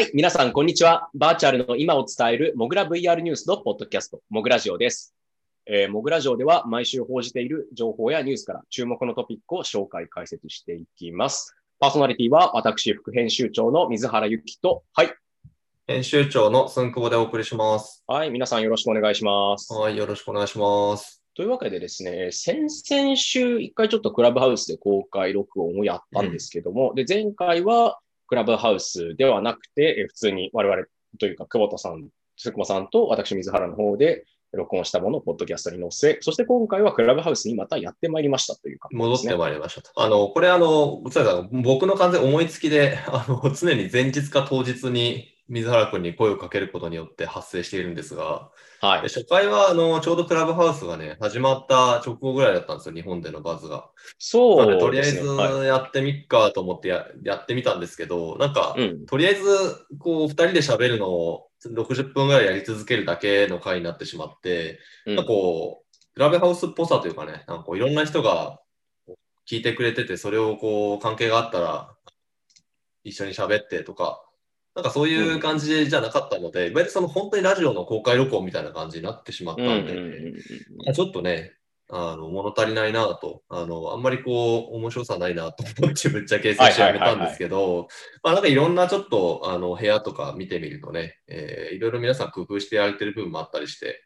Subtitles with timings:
[0.00, 1.10] はい、皆さん、こんにちは。
[1.14, 5.14] バーチャルの今を伝える、モグラ VR ニュースのポッドキャスト、モグラジオです。
[5.66, 11.54] えー、モグラジオでは毎週報じている情報やニュースから注目のトピックを紹介、解説していきます。
[11.80, 15.12] パーソナリティは私、副編集長の水原ゆきと、はい。
[15.86, 18.02] 編集長の寸久保でお送りします。
[18.06, 19.70] はい、皆さんよろしくお願いします。
[19.74, 21.22] はい、よろしくお願いします。
[21.34, 27.98] というわけでですね、先々週一回ちょっとクラブハウスで公開録音をやったんですけども、うん、で、前回は
[28.30, 30.84] クラブハウスではなくて、普通に我々
[31.18, 39.90] というか、久保田さん、須久間さんと私、水原の方で録音したものをポッドキャストに載せ、そして今回はクラブハウスにまたやってまいりましたというか、ね、戻ってまいりましたと。
[39.96, 41.02] あの、これあの、
[41.50, 48.50] 僕の完全思いつきで、あの、常に前日か当日に水原君に声をかけることによって発生しているんですが、
[48.80, 53.90] はい、初回はあのちょうどクラブハウスがね、始まった直後ぐらいだったんですよ、日本でのバズが。
[54.18, 54.80] そうですね。
[54.80, 59.42] とりあえずやってみっかと思ってや,、やってみたんですけど、なんか、うん、とりあえず
[59.98, 68.60] こう2人で喋るのを60分ぐらいやり続けるだけの回になってしまって、うん、なんかこう、クラブハウスっぽさというかね、なんかこういろんな人が
[69.48, 71.96] 聞いてくれてて、それをこう関係があったら
[73.02, 74.22] 一緒に喋ってとか、
[74.80, 81.52] なんかそういう感じじゃなかったので、いわゆるその本当にラジオの公開録音みたいな感じになってしまったんで、ちょっとね、
[81.90, 87.88] あの物足りないなとあの、あんまりこう面白さないなと思って ぶっちゃけ接種やめたんですけど、
[88.22, 94.02] まあなんかいろんなちょっとあの部屋とか見てみるとね、えー、いろいろ皆さん工夫してやれてる部分もあったりして、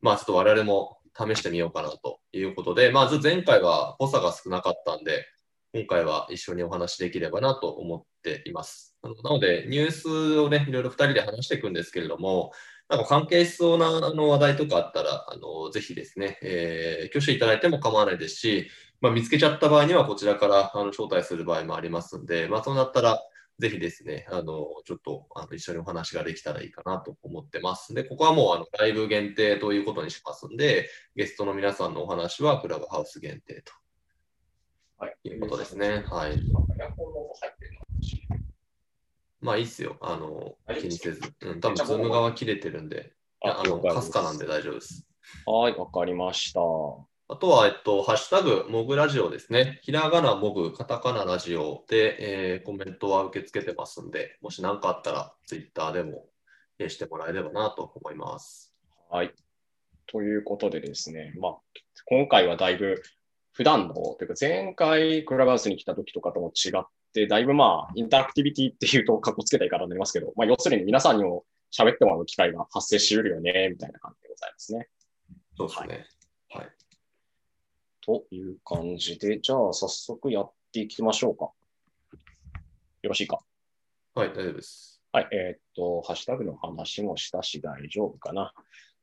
[0.00, 5.26] まあちょっと我々も試してみようかなということで、まあ前回は濃さが少なかったんで、
[5.74, 8.91] 今回は一緒にお話できればなと思っています。
[9.02, 12.52] なので、ニュースをね、いろいろ2人で話していくんですけれども、
[12.88, 18.68] なんか関係しそうなあの話題とかあったら、あのぜひですね、えー、挙手いただいても構わないですし、
[19.00, 23.20] まあ、見つけちゃった場合にはこちらからあの招待する場合もありますんで、まあ、そうなったら、
[23.58, 27.94] ぜひですね、あのちょっとあの一緒にお話ができたらいいかなと思ってます。
[27.94, 33.72] で、ここはもうあのライブ限定ということにしますんで、ゲストの皆さんのお話はクラブハウス限定と。
[34.98, 36.04] はい、いうことですね。
[36.08, 36.32] はい。
[39.42, 39.96] まあいいっすよ。
[40.00, 41.20] あの、気にせず。
[41.40, 43.12] うん、多分ズーム側切れてるんで、
[43.44, 45.06] あの、かすかなんで大丈夫です。
[45.44, 46.60] はい、わかりました。
[46.60, 49.80] あとは、えっと、ハッシュタグ、モグラジオですね。
[49.82, 56.28] ひらがな、モグ、カタカナラジオで、えー、コメントは受け付けてますんで、もし何かあったら、ツイッターでも、
[56.78, 58.72] えしてもらえればなと思います。
[59.10, 59.32] はい。
[60.06, 61.54] ということでですね、まあ、
[62.06, 63.02] 今回はだいぶ、
[63.52, 66.86] 普段の、というか前回クラブハウスに来た時とかとも違って、
[67.28, 74.88] だいぶまあ、インタラクティビティっていうとかっこつけた言い方になりますけど、まあ、要するに皆さんにも喋ってもらう機会が発生しうるよね、みたいな感じでございますね。
[75.56, 76.06] そうですね。
[76.50, 76.64] はい。
[76.64, 76.70] はい、
[78.00, 81.50] という感じで、じゃあ早速やっていきましょうか。
[83.02, 83.40] よろしいか？
[84.14, 85.00] はい、大丈夫です。
[85.12, 88.54] はい、えー、っと、ハッシュタグの話もしたし大丈夫かな。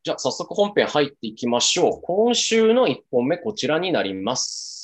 [0.03, 2.01] じゃあ、早速本編入っていきましょう。
[2.01, 4.78] 今週の1本目、こちらになります。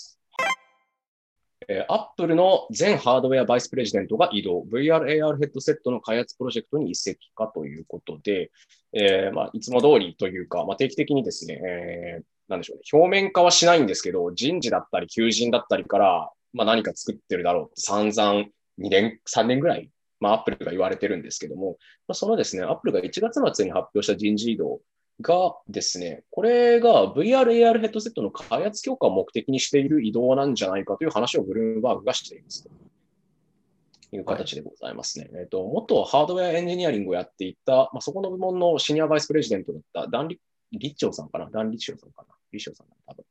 [1.67, 8.51] えー、Apple の全ハードウェアバイスプレジデントが移動、VR、AR ヘッドセットの開発プロジェクトに移籍かということで、
[8.93, 18.45] えーまあ、いつも通りというか、まあ、定期的にですね、えー、なんでしょうね、表面化はしないんですけど、人事だったり求人だったりから、まあ、何か作ってるだろうって散々
[18.79, 19.89] 2年、3年ぐらい、
[20.19, 21.77] まあ、Apple が言われてるんですけども、
[22.07, 24.81] まあ、そのですね、Apple が1月末に発表した人事異動
[25.21, 32.63] がですね、これが VR、AR ヘッドセットの開発強化を目的にしている移動なんじゃないかという話をブルームバーグがしています。
[32.63, 35.29] という形でございますね。
[35.31, 40.39] はい、えっ、ー、と、元ハードウェアエンジニアリングをやっていた、まあ、そこの部門のシニアバイスプレジデントだったダンリ・
[40.73, 41.49] リッチョウさんかな？
[41.49, 42.35] ダン・リッチョウさんかな？
[42.51, 43.25] リッチョウさんかな多分。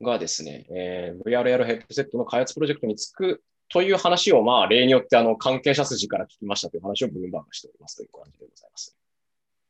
[0.00, 8.96] うん、がですね、えー、VR、AR ヘッドセットの開発プロジェクトにつくという話を、まあ、例によってあの関係者筋から聞きましたという話をブルームバーグがしておりますという感じでございます。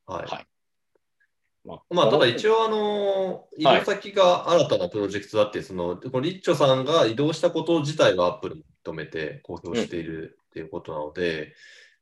[0.07, 0.47] はい、はい
[1.65, 11.51] まあ、まあ、ただ一応、あの、移動先が新たなプロジェクトだって、その、このリッチョさんが移動したこと自体はアップルも認めて公表しているっていうことなので、うん、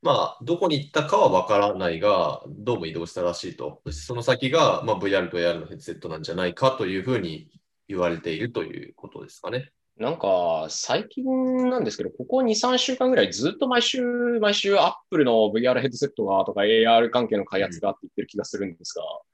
[0.01, 3.81] まあ、どこに行ったかはわからないが、どうも移動したらしいと。
[3.91, 7.51] その先が、まあ、VR と AR のヘッドセットなんじゃないかというふうに
[7.87, 9.71] 言われているということですかね。
[9.97, 14.01] なんか、最近なんですけど、ここ2、3週間ぐらいずっと毎週、
[14.41, 19.30] 毎週、アップルの VR ヘッドセットがとか AR 関係の開発がって言ってる気がするんですが、うん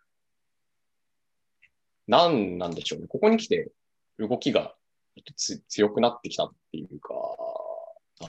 [2.07, 3.07] なんなんでしょうね。
[3.07, 3.71] ここに来て
[4.19, 4.74] 動きが
[5.68, 7.13] 強くなってきたっていうか、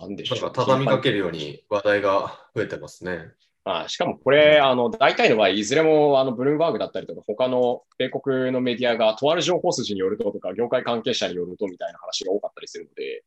[0.00, 3.32] なんでしょう、なんか畳みかけるように話題が増えてますね。
[3.64, 13.24] あしかもこれ、あの、大体の場合、いずれも、あの、ブルームバーグだったりとか、他の米国のメディアが、とある情報筋によるととか、業界関係者によるとみたいな話が多かったりするので。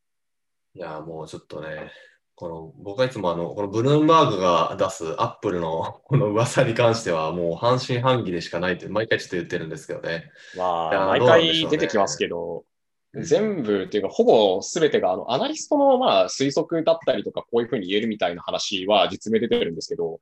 [0.74, 1.92] いや、もうちょっとね、
[2.36, 10.31] この僕はいつもあの、このブルームバーグが出すアップルのこの噂に関しては、もう半信半疑でしかないって、毎回ちょっと言ってるんですけどね。
[10.57, 12.66] まあ、毎回出てきますけど、
[13.13, 20.19] 全部っていうか、ほぼ全てが、あの、アナリストの、まあ、推測だったりとか、こういうふうに言えるみたいな話は実名出てるんですけど、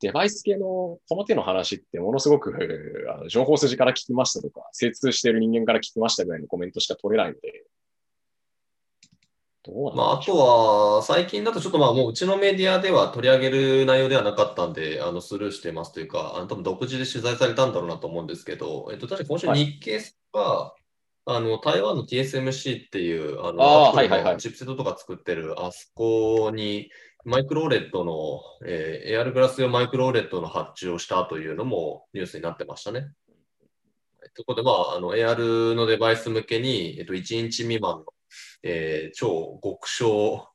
[0.00, 2.56] デバイス系のこの手の話ってものすごく
[3.14, 7.64] あの情報筋から聞きましたとか、精通している人間から聞きましたぐらいのコメントしか取れないので、
[9.94, 20.00] まあ、あとは、最近だとちょっとまあもううちのメディアでは取り上げる内容ではなかったんで、あのスルーしてますというか、あの多分独自で取材されたんだろうなと思うんですけど、えっと、確か今週日経
[20.32, 20.74] は、
[21.26, 26.90] あの台湾の TSMC っていう、あの、あはいはいはい、チップセットとか作ってる、あそこに、
[27.24, 33.08] マイクローレットの、えー、エアルグラス用マイクローレットの発注をしたというのもニュースになってましたね。
[34.34, 38.04] とことで、まあ、あの、AR のデバイス向けに、えっと、1インチ未満の、
[38.62, 40.48] えー、超極小、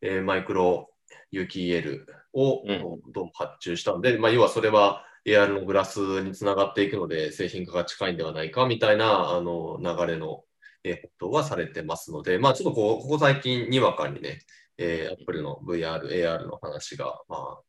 [0.00, 0.90] えー、マイクロ
[1.30, 2.62] 有機 EL を、
[3.12, 10.44] どうも発注したので、まあ、要はそれは、AR のグラスにつながっていくので、製品化が近いんではないかみたいなあの流れの、
[10.84, 14.40] えことはされてますので、まあ、ちょっとこうここ最近、にわかにね、
[14.78, 17.60] えー、Apple の VR、AR の話が、ま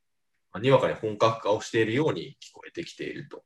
[0.52, 3.44] あ、にわかに本格化をしているように聞こえてきていると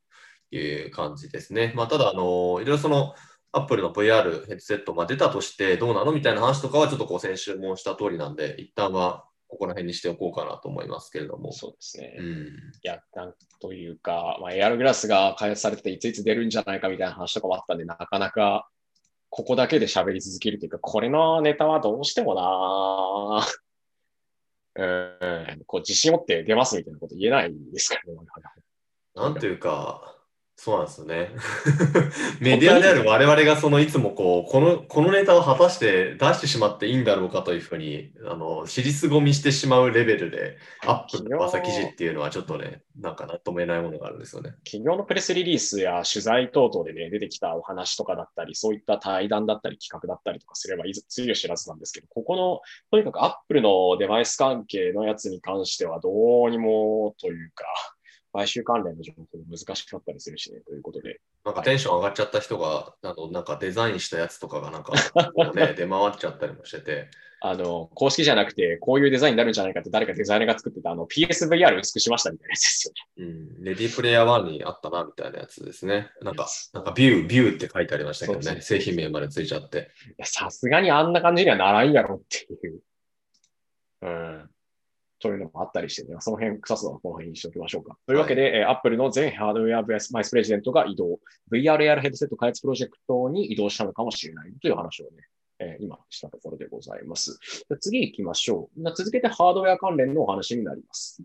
[0.51, 1.73] いう感じですね。
[1.75, 3.13] まあ、ただ、あのいろいろその
[3.51, 11.53] Apple の VR ヘッドセット、まあ、出たとしてどうなのみたいな話とかはちょっとこう先週もした通りなんで、一旦はここら辺にしておこうかなと思いますけれども。
[11.53, 12.15] そうですね。
[12.19, 12.51] うん、い
[12.83, 18.67] や、なんというか、まあ、AR グラスが開発されてていついつ出るんじゃないかみたいな話とかもあったんで、なかなか
[19.29, 23.45] ここだけで喋り続けるというか、これのネタはどうしてもな
[24.79, 28.19] うん、こう自信持って出ますみたいなこと言えないですからね。
[29.15, 30.16] なんというか、
[30.59, 31.29] そうなんですよね。
[32.41, 44.55] メディアである我々がそのいつもこう、この、このネタを果たして出してしまっていいんだろうかというふうに、あの、尻すぼみしてしまうレベルで、アップの朝記事っていうのはちょっとね、なんか納得えないものがあるんですよね。
[44.65, 56.09] 企業のプレスリリースや取材等々でね、出てきたお話とかだったり、そういった対談だったり企画だったりとかすればいず、つゆ知らずなんですけど、ここの、とにかくアップルのデバイス関係のやつに関してはど
[56.45, 57.63] うにもというか、
[58.37, 61.19] 買収関連の情報も難しかったりするしね、ということで。
[61.43, 64.93] なんかテンション上がっちゃった人が、あのなんかデザインしたやつとかがなんか、
[65.55, 67.09] ね、出回っちゃったりもしてて。
[67.41, 72.93] あの、公式じゃなくて、こういうデザインになるんじゃないかって誰かデザイナーが作ってた、あの、PSVR 薄くしましたみたいなやつですよ
[73.25, 73.25] ね。
[73.57, 73.63] うん。
[73.63, 76.11] レディープレイヤー1にあったな、みたいなやつですね。
[76.21, 78.61] なんか、なんかビュー、ビューって書いてありましたけどね。
[78.61, 79.89] 製品名までついちゃって。
[80.23, 82.81] さすがにあんな感じにはならんやろっていう。
[84.03, 84.49] うん。
[85.19, 87.97] そういうのもあったりしてね、その辺、草津はこの辺にしておきましょうか。
[88.05, 91.19] というわけで、はい、Apple の全ハードウェアバイスプレジデントが移動、
[91.51, 95.27] VRAR ヘッドセット開発プロジェクトに移動したのかもしれないという話をね、
[95.59, 97.39] えー、今したところでございます。
[97.79, 98.83] 次行きましょう。
[98.95, 101.23] 続けてハードウェア関連のお話になります。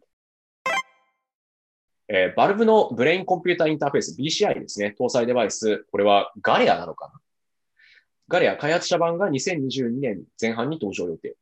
[2.08, 4.94] えー、バルブのブレインコンピュータインターフェース BCI ですね。
[4.98, 5.84] 搭載デバイス。
[5.90, 7.20] これはガレアなのかな？
[8.28, 11.36] ガレア開発者版が2022年前半に登場予定。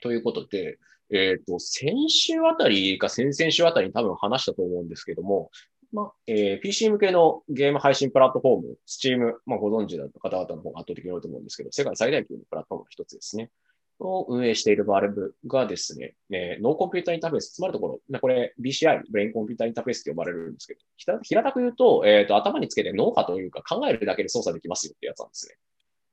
[0.00, 0.78] ということで、
[1.14, 5.50] えっ、ー、と、先週あたりか先々週あたりに多分話したと思うんですけども、
[5.92, 13.50] まあ、えー、PC 向けのゲーム配信プラットフォーム、Steam、まあ、ご存知だった方々の方が圧倒的に多いと思うんですけど、世界最大級のプラットフォームの一つですね。
[14.00, 25.54] を運営しているバルブがですね、えー、ノーコンピュータインターフェース、つまるところ、これ BCI、ブレインコンピュータインターフェースって呼ばれるんですけど、平たく言うと、えっ、ー、と、頭につけて脳波というか考えるだけで操作できますよってやつなんですね。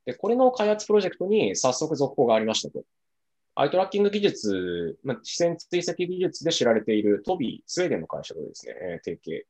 [0.05, 2.83] で、これの開発プロジェクトに早速続行がありましたと。
[3.55, 9.46] アイトラッキング技術、まあ、視線追跡技術で知られているトビー、スウェーデンの会社とですね、えー、提携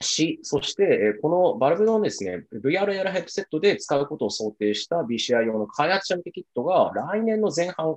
[0.00, 7.96] し、そして、えー、このバルブのですね、VRL ヘッドセットで使うことを想定した BCI 用の開発者向けキットが来年の前半、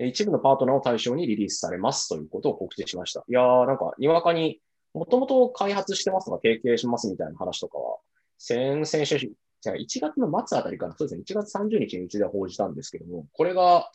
[0.00, 3.24] 一部のパートナーを対象にリリースされますということを告知しました。
[3.26, 4.60] いやー、なんか、にわかに、
[4.94, 7.98] もともと開発してますとか提携しますみたいな話とかは、
[8.38, 13.90] 先々週じゃあ1月の末あたりから、そうですね、1月30日にうちで報じたんですけども、これが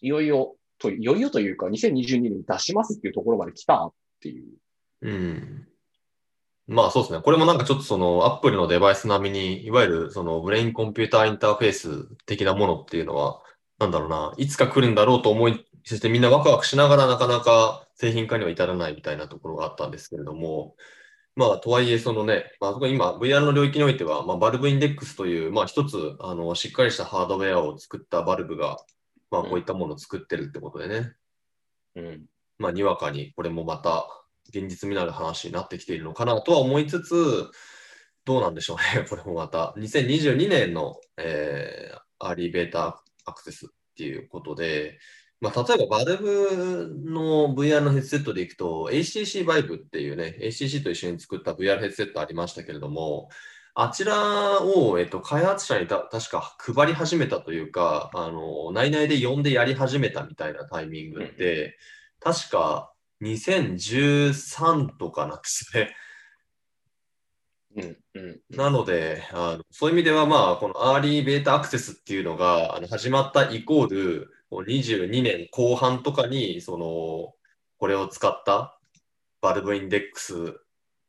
[0.00, 4.46] いよいよ、といよいよというか、2022年に出しますっていうところまで来たっていう。
[5.02, 5.68] うん。
[6.66, 7.20] まあそうですね。
[7.20, 13.42] これもなんかちょっとそのアップルのデバイス並みに、いわゆるそのブレインコンピューターインターフェース的なものっていうのは、
[13.78, 20.74] なんだろうな、いつか来るんだろうと思い、そしてみんなワクワクしながらなかなか製品化には至らないみたいなところがあったんですけれども、
[21.36, 28.78] まあ、とはいえ、そのね、まあ、今、VR の領域においては、まあ、バルブインデックスという、まあ、一つ、あの、しっかりしたハードウェアを作ったバルブが、
[29.30, 31.12] まあ、こういったものを作ってるってことでね。
[31.96, 32.26] うん。
[32.58, 34.06] まあ、にわかに、これもまた、
[34.50, 37.50] 現実味のある話になってきているのかなとは思いつつ、
[38.24, 39.74] どうなんでしょうね、 これもまた。
[39.76, 44.98] 2022年の、えー、アーリーベータアクセスっていうことで、
[45.44, 53.28] まあ、例えば、バルブの VR のヘッドセットでいくと、HTC Vive っていうね、HTC と一緒に作った VR ヘッドセットありましたけれども、
[53.74, 61.68] あちらを、えっと、開発者にた確か配り始めたというか、あの内々で呼んでやり始めたみたいなタイミングで、う
[62.30, 65.96] ん、確か2013とかなんですね。
[67.76, 74.30] うんうん、なのであの、そういう意味では、まあ、このアーリーベータアクセスっていうのがあの始まったイコール、
[74.62, 77.34] 22年後半とかに、その、
[77.78, 78.78] これを使った
[79.40, 80.60] バルブインデックス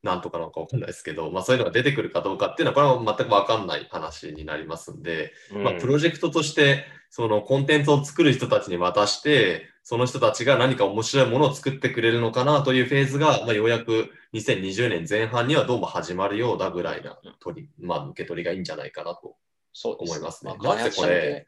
[0.05, 19.35] なんとかなのかわかんないですけど、まあ、そういうのが出てくるかどうかっていうのは、これは全くわかんない話になりますんで、うん、まあ、プロジェクトとして、そのコンテンツを作る人たちに渡して、その人たちが何か面白いものを作ってくれるのかなというフェーズが、まあ、ようやく2020年前半にはどうも始まるようだぐらいな取り、まあ、受け取りがいいんじゃないかなと
[19.83, 20.51] 思いますね。
[20.59, 21.47] すまあ、なぜこれ、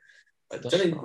[0.70, 1.00] ちなみに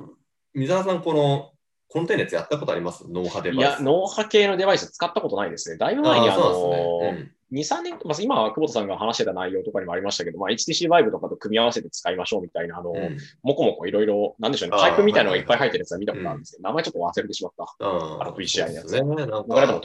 [0.55, 1.53] 水原さん、この
[1.89, 3.05] コンテンツやったことあります？
[3.09, 3.59] 脳波デバイス。
[3.59, 5.77] いや、脳波系のデバイス使ったことないですね。
[5.77, 17.77] だいぶ前にあのー、ねうん、2、3年、まあ、今、久保田さんが話してた内容とかにもありましたけど、まあ、HTC Vive とかと組み合わせて使いましょうみたいな、あの、うん、もこもこいろいろ、なんでしょうね、パイプみたいなのがいっぱい入ってるやつは見たことあるんですけど、名前ちょっと忘れてしまった。
[17.79, 17.85] あ
[18.27, 18.93] の VCI のやつ。
[18.93, 19.81] ね、なんか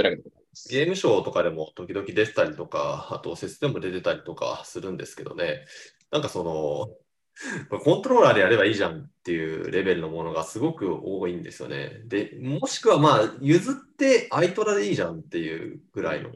[0.70, 5.66] ゲームショーとかでも時々出てたりとか、あと、説でも出てたりとかするんですけどね、
[6.10, 6.90] なんかその、
[7.70, 12.02] コントローラーでやればいいじゃんっていうレベルのものがすごく多いんですよね。
[12.06, 16.32] で、もしくはまあ、譲ってアイトラでいいじゃんっていうぐらいの。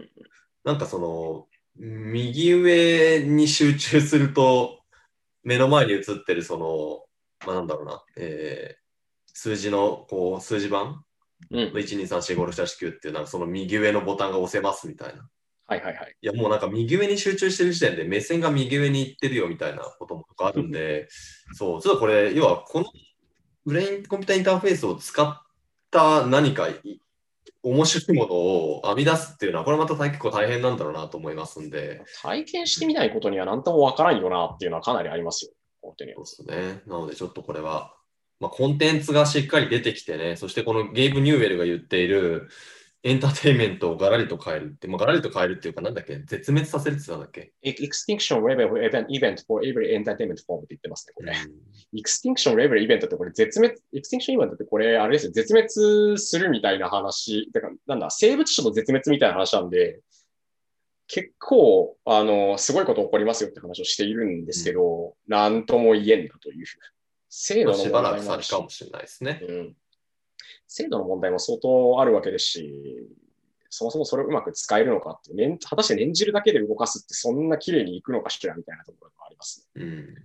[0.64, 4.82] なんかその、右上に集中すると、
[5.44, 7.06] 目の前に映ってるその、
[7.48, 8.82] まあなんだろうな、えー、
[9.34, 11.04] 数字の、こう、数字版、
[11.50, 15.28] うん、1、2、3、4、5、6、7、9っていう、なんかその右上のボタンが押せますみたいな。
[15.72, 16.16] はいはいはい。
[16.22, 21.08] いや、もうなんか右上に集中してる時点で目線が右上に行ってるよみたいなこともあるんで、
[21.54, 22.88] そう、ちょっとこれ、要はこの
[23.66, 25.42] ブレインコンピュータインターフェースを使っ
[25.90, 26.68] た何か
[27.64, 32.02] 面白いものを編み出すっていうのは、これまた結構大変なんだろうなと思いますんで。
[32.22, 35.52] 体験してみないことには何ともわからんよなっていうのはかなりありますよ。
[35.82, 36.14] 本当に。
[36.16, 36.82] そうですね。
[36.86, 37.96] なのでちょっとこれは、
[38.42, 42.50] まあ、コンテンツがしっかり出てきてね、そしてこのゲーム・ニューウェルが言っている、
[43.04, 46.20] エンターテインメントをガラリと変えるって、まあ、ガラリと変えるっていうか、なんだっけ？
[46.20, 51.34] 絶滅させるって言ったんだっけ ?Extinction Level Event for Every Entertainment Form って言ってますね、これ。
[51.96, 60.02] Extinction Level Event ってこれ絶滅、Extinction Event ってこれ、あれですよ、絶滅するみたいな話、だからなんだ、生物種の絶滅みたいな話なんで、
[61.08, 66.66] 結構、あの、すごいこと起こりますよって話をしているんですけど、うん、なんとも言えんだという。
[67.30, 68.22] 制度の問題もあるし。
[68.22, 69.42] しばらく先かもしれないですね。
[69.42, 69.76] うん
[70.68, 73.08] 制度の問題も相当あるわけですし、
[73.70, 80.16] そもそもそれをうまく使えるのかって、ね、果たして念じるだけで動かすってそんな綺麗にいくのかしらみたいなところがあります、ね、うん、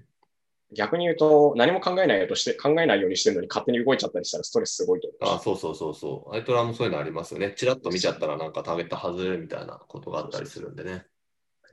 [0.74, 5.36] 逆に言うと、何も考えないようとして、考えないようにしてるのに勝手に動いちゃったりしたらストレスすごいと思う。
[5.36, 6.34] あそうそうそうそう。
[6.34, 7.54] アイトラもそういうのありますよね。
[7.56, 11.06] ちらっと見ちゃったらなんかターゲット外れるみたいなことがあったりするんでね。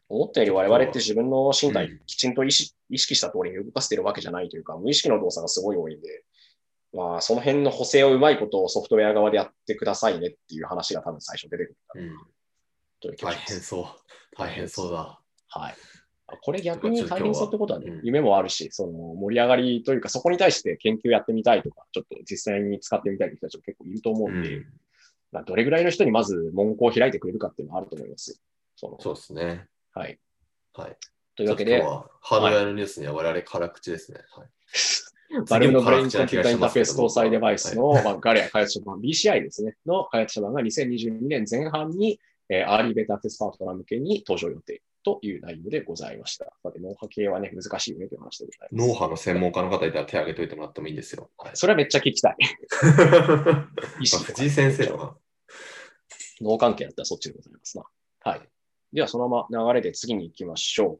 [0.10, 6.24] 思ったより我々って自分の身体きちんと意識,、意識した通りに動かせてるわけじゃないというか、無意識の動作がすごい多いんで、
[6.94, 12.16] まあ、その辺の補正をうまいことをソフトウェア側でやってくださいねっていう話が多分最初出てくる
[13.04, 13.86] うん、大変そう。
[14.38, 15.20] 大変そうだ。
[15.50, 15.76] はい。
[16.42, 24.66] これ逆に大変そうってことはね、は夢もあるし、その盛り上がりというか、そこに対して研究やってみたいとか、ちょっと実際に使ってみたいという人たちも結構いると思うんで、うん、
[25.32, 28.40] まあ、どれぐらいの人にまず門戸を開いてくれるかっていうのはあると思います。
[28.76, 29.66] そのそうですね。
[29.94, 30.20] はい。
[30.74, 30.98] はい。
[31.36, 34.20] というわけで、ハードウェアのニュースには我々辛口ですね。
[34.36, 34.48] はい
[35.50, 46.46] バルブのブレインコンピュータインターフェース搭載デバイスの、まあ、ガレア開発者版 BCI ですね、の開発者版が2022年前半に、えー、アーリーベータアクセスパートナー向けに登場予定という内容でございました。
[46.64, 48.88] さて、脳波系はね、難しいよねという話でございます。
[48.88, 51.30] 脳波の専門家の方いたら手を挙げといてもらってもいいんですよ。
[51.38, 52.36] はい、それはめっちゃ聞きたい。
[54.00, 55.18] 藤井先生は
[56.42, 57.84] 脳関係だったらそっちでございますな。
[58.22, 58.42] はい。
[58.94, 61.00] では、そのまま流れで次に行きましょ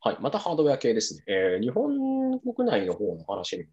[0.00, 0.16] はい。
[0.20, 1.24] またハードウェア系ですね。
[1.26, 3.64] えー、日本国内の方の話に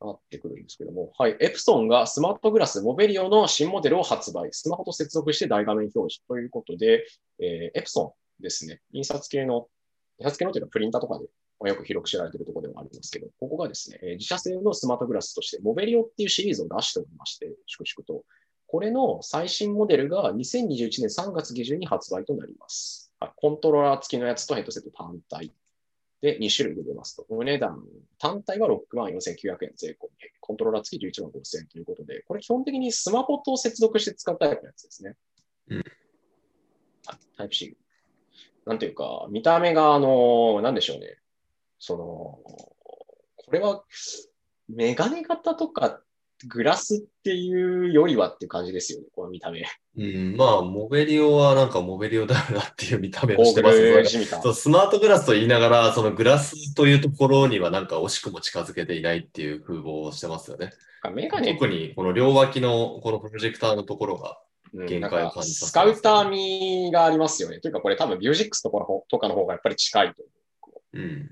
[0.00, 1.36] なってくるんですけども、はい。
[1.40, 4.48] エプソンがスマートグラスモベリオの新モデルを発売。
[4.52, 7.06] スマホと接続して大画面表示ということで、
[7.38, 8.80] えー、エプソンですね。
[8.92, 9.68] 印刷系の、
[10.18, 11.26] 印刷系のというのはプリンターとかで
[11.68, 18.24] よく広く知られているところではありますけど、ここがですね、自社製のスマートグラスとしてモベリオっていうシリーズを出しておりまして、粛々と。
[18.68, 23.12] これの最新モデルが2021年3月下旬に発売となります。
[23.36, 25.52] コントローラー付きのやつとヘッドセット単体
[26.20, 27.26] で2種類で出ますと。
[27.28, 27.82] お値段、
[28.18, 35.16] 単体は6万4900円税込み、コントローラー付き11万5000円ということで、これ基本的にスマホと接続して使うタイプのやつですね。
[35.68, 35.84] うん。
[37.36, 37.76] タイプ C。
[38.64, 41.18] なんていうか、見た目が、あの、なんでしょうね。
[41.78, 42.04] その、
[43.36, 43.84] これは、
[44.68, 46.05] メガネ型とかっ
[46.44, 49.64] グラスっていうよりはっていう感じですよね、この見た目。
[49.96, 60.72] うん、まあ、モベリオはなんかモベリオだなっていう見た目をしてますそうスマートグラスと言いながら、そのグラスというところにはなんか惜しくも近づけていないっていう風貌をしてますよね。
[61.14, 64.38] メガネ特にこの両脇のこのプロジェクターのところが
[64.86, 67.60] 限界を感じさせ、ね、スカウター味がありますよね。
[67.60, 70.22] というかこれ多分ビュージックスとかのとかの方がやっぱり近いと
[70.62, 70.98] 思う。
[70.98, 71.30] うん。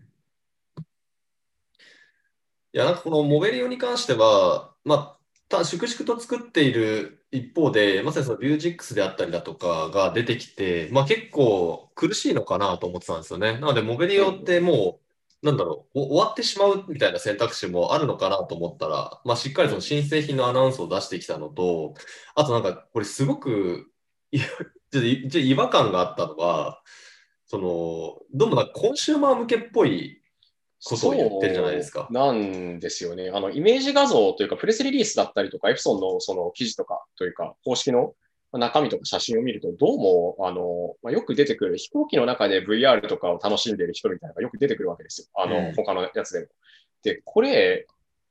[2.75, 13.53] いや、なんかこのモベリオに関しては、まあ、た粛々と作っている一方で、まさにそのビュージックスであったりだとかが出てきて、まあ、結構苦しいのかなと思ってたんですよね。
[13.55, 14.99] なので、モベリオっても
[15.43, 21.95] う、なんだろう、終わってしまうみたいな選択肢もあるのかなと思ったら、まあ、しっかりその新製品のアナウンスを出してきたのと、
[22.35, 23.89] あとなんか、これすごく、
[24.33, 26.83] ちょっと違和感があったのは、
[27.47, 30.24] その、どうもなんコンシューマー向けっぽい
[30.85, 32.09] ことを言ってるじゃないですか。
[32.11, 33.31] なんですよね。
[33.33, 38.15] あの、イメージ画像というか、プレスリリースだったりとか、エプソンのその記事とかというか、公式の
[38.53, 45.27] 中身とか写真を見ると、どうも、あの、まあ、よく出てくる飛行機の中で VR とかを楽しんでいる人みたいなのがよく出てくるわけですよ。
[45.35, 46.47] あの、うん、他のやつでも。
[47.03, 47.87] で、これ、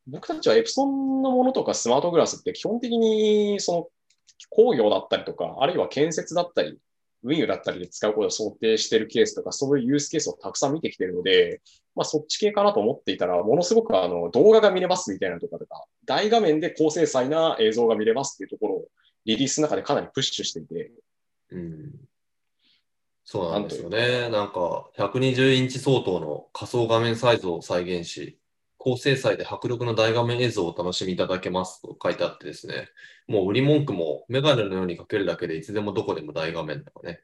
[0.07, 3.87] 僕たちはエプソンのものとかスマートグラスって基本的に、その、
[4.49, 6.77] 工業だったりとか、あるいは建設だったり、
[7.23, 11.61] 運輸だったりで使うことを想定しているケースとか、そういうユースケースをたくさん見てきているので、
[11.95, 18.87] まあ、そっち系かなと思っていたら、ものすごくあの動画が見れますみたいなとかとか、大画面で高精細な映像が見れますっていうところを
[19.25, 20.91] リリースの中でかなりプッシュしていて。
[21.51, 21.91] うん、
[23.23, 24.29] そうなんですよね。
[24.29, 28.37] なんか、120インチ相当の仮想画面サイズを再現し、
[28.83, 32.89] 高精細で迫力の大画面映像をお楽しみいただけますと書いてあってですね、
[33.29, 37.21] もう売り文句もメガネのようにかけるだけでいつでもどこでも大画面とかね。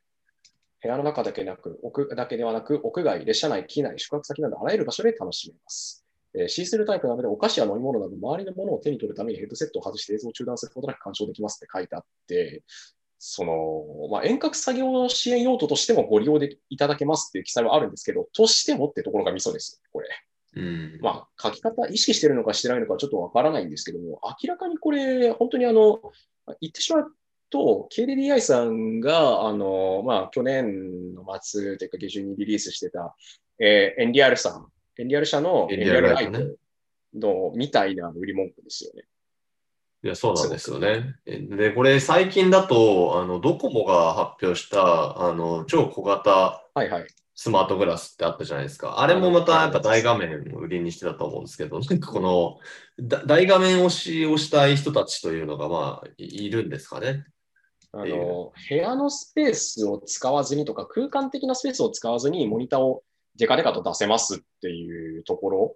[0.81, 6.05] 部屋の中だけなく、屋だけではなく、屋外、列車内、機内、宿泊先などあらゆる場所で楽しめます。
[6.33, 12.63] えー、シースルータイプなので、お菓子や飲み物など、周りのものを手に取るためにヘッドセットを外して映像を中断することなく鑑賞できますって書いてあって、
[13.17, 20.07] その、まあ、遠隔作業支援用途としてもご利用でいただけますっていう記載はあるんですけど、としてもってところがミソです、これ。
[20.55, 26.01] うん、まあ、書き方、意識してるのかしてないのかちょっとわからないんですけども、明らかにこれ、本当にあの、
[26.62, 27.14] 言ってしまう
[27.50, 33.16] と、KDDI さんが、あの、まあ、去年の末というか下旬にリリースしてた、
[33.59, 34.68] えー、NDR さん、
[35.00, 36.40] NDR 社の NDR ライト
[37.16, 39.03] のみたいな売り文句ですよね。
[40.01, 41.16] いや、そうなんですよね。
[41.25, 47.07] で、これ最近だと、あの、ドコモが発表した、あの、超小型はいはい。
[47.41, 48.99] スマートグラスってあったじゃないですか。
[48.99, 52.57] あれもまたやっぱ大画面を売りにしてたと思うんですけど、なんかこの
[53.25, 57.23] 大画面押しをしたい人たちというのがまあいるんですかね。
[57.93, 63.03] あの部屋のスペースを使わずにとか空間的なスペースを使わずにモニターを
[63.37, 65.75] デカデカと出せますっていうところ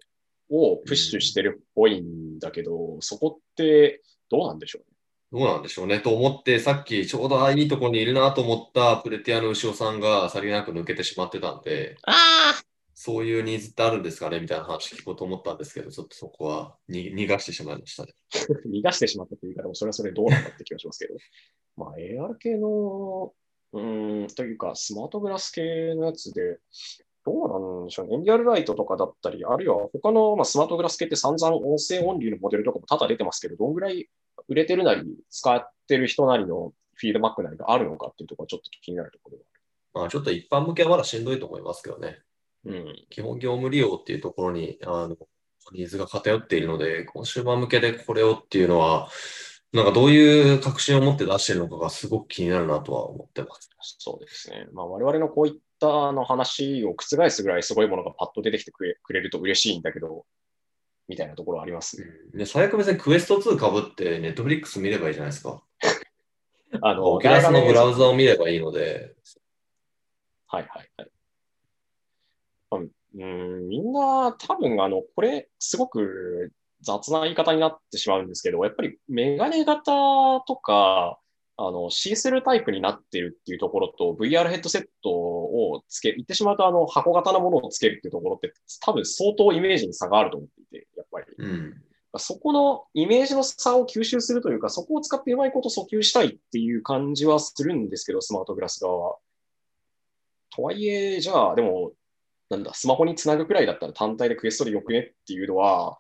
[0.49, 4.92] をプッシュしてるっぽいんだけど、うん、そこってどうなんでしょうね。
[5.33, 12.53] どうなんでしょうねと思って、さっきちょうどいいところにいるなと思ったプレティアの牛尾さんがさりげなく抜けてしまってたんで、あ
[12.93, 14.39] そういうニーズってあるんですかね？
[14.39, 18.13] みたいな話聞こうと思ったんですけど、ちょっとそこは逃がしてしまいましたね。
[18.71, 21.15] 逃がしてしまったという言い方もそれはそれどうなんだって気がしますけど、
[21.77, 23.33] まあ AR 系の、
[23.71, 26.59] うん、というかスマートグラス系のやつで、
[27.25, 28.13] どうなんでしょうね。
[28.13, 34.07] エンディアルライトとかだったり、あるいは他の、まあ、スマートグラス系って散々音声オンリーのモデルとかも多々出てますけど、どんぐらい
[34.47, 39.37] 売れてるなり、使ってる人なりのフィードバックなりがあるのかっていうところはちょっと気になるところ
[39.93, 42.17] まあ、ちょっと一般向けはまだしんどいと思いますけどね。
[42.65, 45.17] うん、基本業務利用っていうところにあの
[45.71, 49.09] ニーズが偏っているので、コンシューマー向けでこれをっていうのは、
[49.71, 53.69] なんかどういう確信を持って出してるのかがすごく気になるなとは思ってます。
[53.99, 54.67] そうですね。
[54.71, 60.25] まあ、我々のこういったの話を覆すぐらいすごいものがパッと出てきてくれくれると嬉しいんだけど、
[61.07, 62.07] みたいなところあります、ね。
[62.33, 65.61] で最悪別にクエスト2かぶってネットフリックス見ればいいじゃないですか。
[66.81, 69.13] あの、オキラスのブラウザを見ればいいので。
[70.47, 71.09] はいはいはい。
[73.15, 79.91] うん、みんな多分あの、これすごく雑な言い方になってしまうんですけど、やっぱりメガネ型
[80.47, 81.19] とか、
[81.55, 90.62] あの、シースルータイプになってるっていうところと、VR ヘッドセットをつけ、言ってしまうと、あの、箱型のものをつけるっていうところって、多分相当イメージに差があると思って
[91.13, 91.27] ぱり。
[91.37, 91.83] うん、
[92.17, 99.17] そこのイメージの差を吸収するというか、そこを使ってうまいこと訴求したいっていう感じはするんですけど、スマートグラス側は。
[100.55, 101.93] とはいえ、じゃあ、でも、
[102.49, 105.97] なんだ、スマホにつなぐくらいだったら単体でクエストでよくねっていうのは、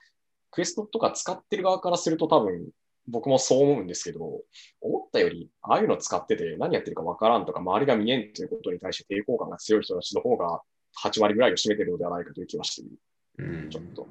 [0.51, 2.69] クエストとか使ってる側からすると多分
[3.07, 4.41] 僕もそう思うんですけど、
[4.81, 10.61] 思ったより、ああいうの使ってて何やってるかわからんとか、周りが見えんということに対して抵抗感が強い人たちの方が
[11.03, 12.91] 8割ぐらいを占めてるのではないかという気はしている。
[13.39, 14.07] うん、ちょっと。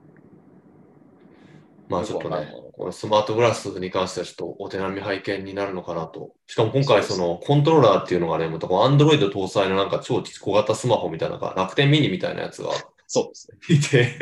[1.92, 6.32] まあちょっとね、このスマートグラスに関してはちょっとお手並み拝見になるのかなと。
[6.46, 12.70] しかも今回そのコントローラーっていうのがね、またこの Android 搭載のなんか超小型スマホみたいな、楽天ミニみたいなやつが
[13.14, 13.58] そうですね。
[13.76, 14.16] いて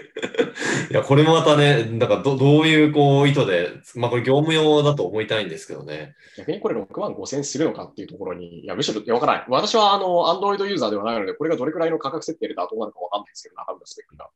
[0.91, 6.17] いや、これもまたね、なんかどどういうこう意図で、まあこれ業務用だと思いたいんですけどね。
[6.37, 9.45] 逆にこれ6万5千するのかっていうところに、いや、むしろ、いや、わからない。
[9.49, 14.29] 私はあの、Android ユーザーではないので、これがどれくらいの価格設定で妥当なのかわかんないですけど、中身のスペックが。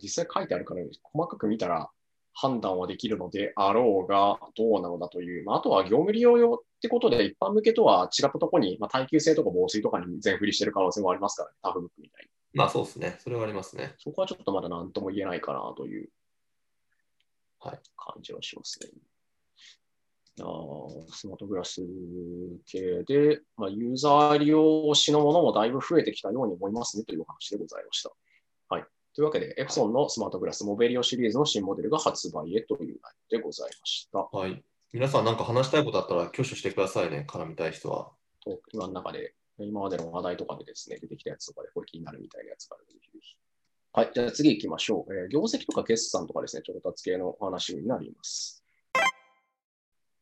[0.00, 1.90] 実際書いてあるから、細かく見たら
[2.34, 5.44] 判断はできるのであろうが、どうなのだという。
[5.44, 12.30] まあ、あとは業務利用用ってことで、一般向けとは違ったところに、まあ、耐久性とか防水とかに全振りしてる可能性もありますからね、タフブックみたいに。
[12.52, 13.16] まあそうですね。
[13.20, 13.94] それはありますね。
[13.98, 16.08] そこはちょっとまだ何とも言えないかなという
[17.60, 17.78] 感
[18.22, 18.90] じはしますね。
[20.38, 21.82] はい、あスマートグラス
[22.66, 28.10] 系で、まあ、ユーザー利用推しのものもだいぶ増えてきたように思いますねというお話でございました。
[29.16, 29.22] はい。
[29.22, 34.18] というわけで、エプソンのスマートグラスモベリオシリーズの新モデルが発売へという内容でございました。
[34.18, 34.62] はい。
[34.92, 38.12] 皆さん何か話したいことあったら挙手してくださいね、絡みたい人は。
[38.44, 43.36] トークの中で今までの話題とかでですね、出てきたやつとかでこれ気になるみたいなやつがあるので、ぜひぜひ。
[43.92, 45.14] はい、じゃあ次行きましょう。
[45.14, 48.62] えー、業績とか決算とかですね、調達系の話になります。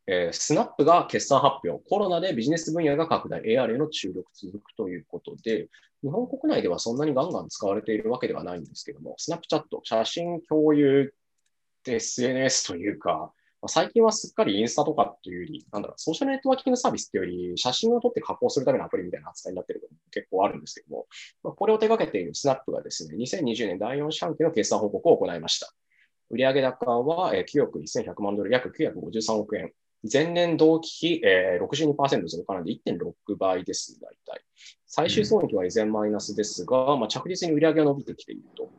[0.06, 5.68] えー、スナップが決算発表、コロナでビジネス分野が拡大、AR への注力続くということで、
[6.02, 11.14] 日本国内ではそんなにガンガン使われているわけではないんですけども、スナップチャット、写真共有
[11.84, 21.06] で SNS というか、まあ、最近はすっかりインスタとかっていうより、なんだろう、ソーシャルネットワーキングサービスっていうより、写真を撮って加工するためのアプリみたいな扱いになってるのも結構あるんですけども、
[21.42, 25.72] まあ、これを手掛けているスナップがですね、2020年第4四半期の決算報告を行いました。
[26.28, 29.72] 売上高は9億1100万ドル、約953億円。
[30.10, 34.44] 前年同期比、えー、62%増加なんで1.6倍です、大体。
[34.86, 38.70] 最終損益は依然マイナスですが、うん、まあ、着実に売上が伸びてきていると。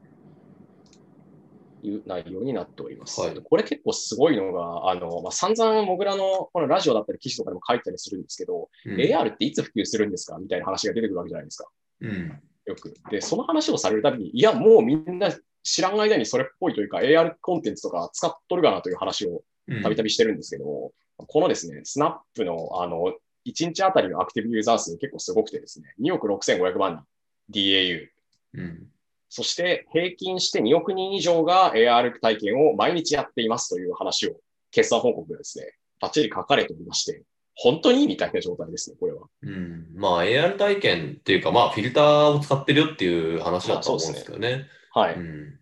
[1.86, 3.22] いう内容になっております。
[3.22, 11.70] はい、これ結構すごいのが、あの、まあ、散々、モグラのこのラジオだったり記事とかでも書いたりするんですけど、うん、AR っていつ普及するんですかみたいな話が出てくるわけじゃないですか。
[12.02, 12.94] うん、よく。
[13.12, 15.30] で、その話をされるたびに、いや、もうみんな
[15.64, 19.44] 知らん間にそれっぽいというか、AR コンテンツとか使っとるかなという話を
[19.84, 23.14] たびたびしてるんですけど、うん、このですね、スナップの、あの、
[23.46, 27.06] 1日あたりのアクティブユーザー数結構すごくてですね、2億6500万
[27.50, 28.08] 人 DAU。
[28.54, 28.88] うん
[29.28, 34.38] そして平均して2億人以上が AR 体験を毎日やっていますという話を
[34.72, 37.24] 決算報告でですね、バッチリ書かれておりまして、
[37.56, 39.24] 本当にみたいな状態ですね、これは。
[39.42, 39.88] うん。
[39.94, 44.58] まあ AR 体験っていうか、まあフィルターを使ってるよっていう話だと思うんですけどね。
[44.58, 45.16] ねはい。
[45.16, 45.60] うん、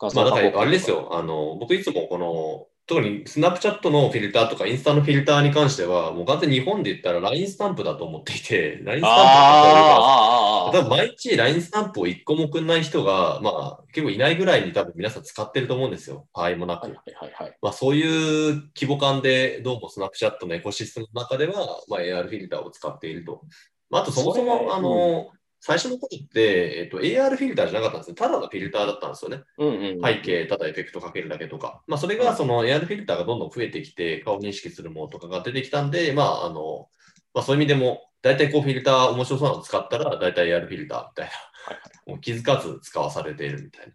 [0.00, 16.26] まあだからあれですよ、あの、僕いつもこの特にスナップチャットのフィルターとかインスタのフィルターに関しては、もう完全に日本で言ったら LINE スタンプだと思っていて、LINE スタンプだと毎日 LINE スタンプを1個もくんない人が、まあ結構いないぐらいに多分皆さん使ってると思うんですよ。
[16.34, 16.82] はいもなく。
[16.82, 21.54] はいはいはい、まあそういう規模感でどうもスナップチャットのエコシステムの中では、
[21.88, 23.42] まあ、AR フィルターを使っていると。
[23.88, 28.16] まあ、あとそもそも、あの、うん最初のことって、えっと、AR フィルターじゃなかったんですね。
[28.16, 29.44] ただのフィルターだったんですよね。
[29.56, 31.82] うんうん背景、ただエフェクトかけるだけとか。
[31.86, 36.90] まあ、それがその AR フィルターがどんどん増えてきて、顔認識するものとかが出てきたんで、まあ、あの、
[37.32, 43.92] まあ、そういう意味でも、大体こうフィルター面白そうなの使ったら、大体 AR フィルターみたいな、はいはい、もう気づかず使わされているみたいな。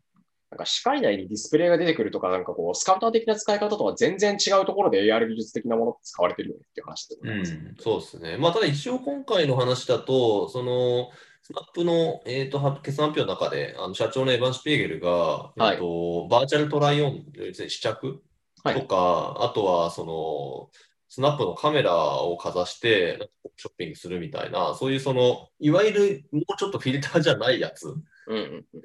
[0.49, 8.37] なんか視界内にディスプレイが出てくるとか、なんかこう、スカウター的な使い方とは全然違うところで AR 技術的なものって使われてるよねっていう話でございます、うん、そうですね。
[8.37, 11.11] まあ、ただ一応今回の話だと、その、
[11.51, 18.21] スナップの、えーと、決算発表の中で、あの社長のエヴァン・シュピーゲルが、はい、えーと、 virtual try-on、試着
[18.63, 20.69] とか、はい、あとはその
[21.09, 27.95] スナップのカメラをかざしてショッピングするみたいな、そういうその、いわゆるもうちょっとフィルターじゃないやつ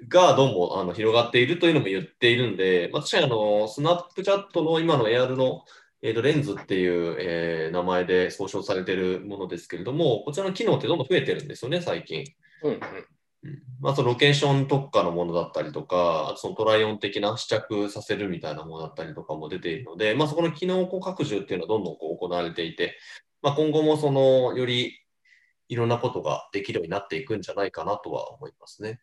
[0.09, 5.65] がどうもあの広がっているというのも言っているんで、まあ、確かにあのスナップチャットの今の AR の
[6.07, 12.27] えー、とレンズっていう、えー、名前で総称されているものですけれども、こちらの機能ってどんどん増えてるんですよね、最近。
[12.63, 12.79] うんうん
[13.81, 22.97] まあ、そのロケーション特化のものだったりとか、そのトライオン的な試着させるみたいなものだったりとかも出ているので、まあ、そこの機能こう拡充っていうのはどんどんこう行われていて、
[23.43, 24.99] まあ、今後もそのより
[25.69, 29.01] いろんなことができるようになっていくんじゃないかなとは思いますね。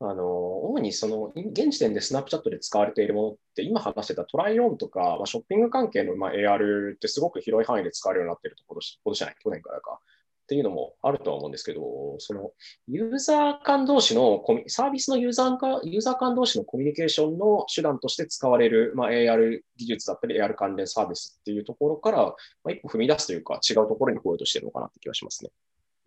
[0.00, 10.00] あの主にその現時点でスナップチャットで使われているものって、今話してたトライオンとか、まあ、ショッピング関係のまあ AR ってすごく広い範囲で使われるようになっているところ、今年じゃない、去年からか。
[10.46, 11.80] っていうのもあるとは思うんですけど、
[12.20, 12.52] その
[12.86, 22.34] ユーザー間同士のコミ、サービスのユーザーか、ユーザー間同士のコミュニケーションの手段として使われる、まあ、AR 技術だったり AR 関連サービスっていうところから、ま
[22.66, 25.50] あ、一歩踏み出すというか、違うところに来ようとしてるのかなって気がしますね。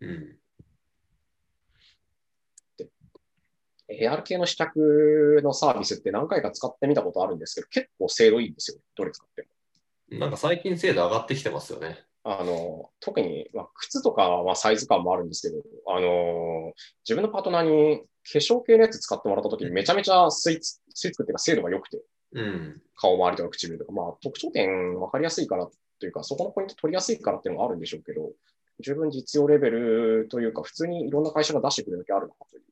[0.00, 0.36] うん
[3.90, 8.78] AR 系の試着のサービスって何回か使ってみたことあるんですけど、結構精度いいんですよ。
[8.94, 9.42] どれ使って
[10.12, 10.18] も。
[10.20, 12.04] なんか最近精度上がってきてますよね。
[12.22, 16.72] あの、特に、まあ、靴とかはまあサイズ感もあるんですけど、あの、
[17.04, 22.02] 自分のパートナーに化粧系のやつ使ってもらった時にめちゃめちゃ吸いつ、吸い付くっていうか精度が良くて、
[22.32, 25.66] うん、顔周りとか唇とか、まあ特徴点分かりやすいから
[25.98, 28.32] というか、そこのポイント取りやすいからっていうのがあるんでしょうけど、
[28.80, 32.62] 十分実用レベルというか、普通にいろんな会社が出してくれるだけあるなという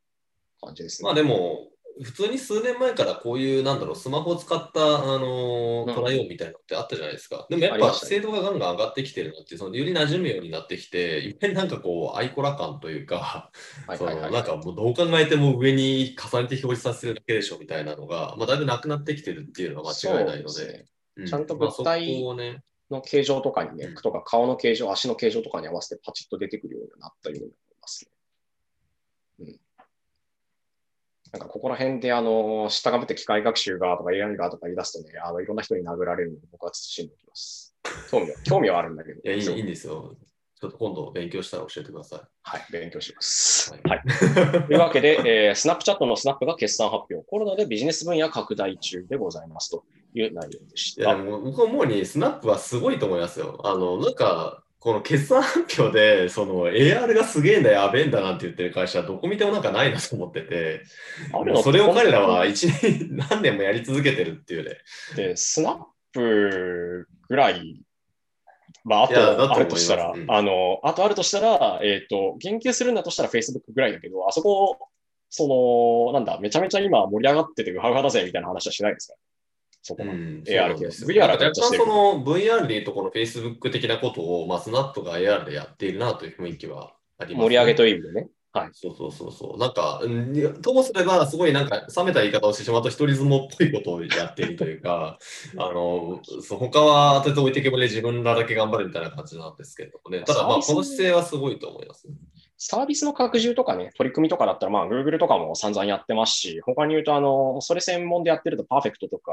[0.61, 1.07] 感じですね。
[1.07, 1.69] まあでも、
[2.03, 7.47] 普通に数年前からこういう、なんだろう、スマホを使った、あのー、 try-on みたいなのってあったじゃないですか。
[7.51, 13.51] でもやっぱ精度がガンガン上がってきてるなって、そのより馴染むようになってきて、いっぺんなんかこう、アイコラ感というか、
[13.97, 20.87] そのなんかもうどう考えても上に重ねて表示させるだけでしょみたいなのが、まあ、だいぶなくなってきてるっていうのは間違いないので。
[21.27, 22.23] ちゃんと物体
[22.91, 28.11] の形状とかにね、うん、とか顔の形状、足の形状とかに合わせてパチッと出てくるようになったように思いますね。
[31.33, 37.75] なんかここら辺で、あの、下がぶって機械学習がとか AI がとか言い出すとね、あの、いろんな人に殴られるので僕は慎んでおきます。
[38.11, 39.21] 興味は、 興味はあるんだけど。
[39.23, 40.17] いやいい、いいんですよ。
[40.61, 42.21] ちょっと今度勉強したら教えてください。
[42.43, 43.73] はい、勉強します。
[43.73, 43.83] はい。
[43.85, 44.03] はい、
[44.67, 47.25] というわけで、えー、スナップチャットのスナップが決算発表。
[47.29, 51.03] コロナでビジネス分野拡大中でございますという内容でした。
[51.03, 53.61] いや、もう僕は思うに、スナップはすごいと思いますよ。
[53.63, 60.85] あの、なんか、この決算発表で、その AR がすげえんだやべえんだなんて言ってる会社はどこ見てもなんかないなと思ってて、
[61.63, 64.77] それを彼らは一年、何年もやり続けてるっていうね。
[65.17, 65.79] で、スナッ
[66.13, 67.83] プぐらい、
[68.85, 74.79] まあ、あとあるとしたら、うん、あの、あとあるとしたら、えっ、ー、と、言及するんだとしたら Facebook ぐらいだけど、あそこ、
[75.29, 79.15] その、なんだ、めちゃめちゃ今盛り上がっててウハウハだぜみたいな話はしないですか？
[79.83, 81.07] そこの AR 系です。
[81.07, 88.29] VR 若干その VR でいうとこの Facebook 的なことを、まあ、スナップが AR でやっているなという雰囲気はあります、ね、盛り上げという意味でね。
[88.53, 88.71] はい。
[88.73, 89.59] そうそうそうそう。
[89.59, 90.01] なんか、
[90.63, 95.19] ともすれば、すごいなんか、冷めた言い方をしてしまうと、一人相撲っぽいことをやっているというか、
[95.59, 100.23] あの、そう、他は当てておいてけぼりで自分らだけ頑張るみたいな感じなんですけどね。
[100.23, 102.15] ただ、まあ、この姿勢はすごいと思います、ね。
[102.57, 109.33] サービスの拡充とかね、取り組みとかだったら、まあ、Google とかも散々やってますし、他に言うと、あの、それ専門でやってると、パーフェクトとか、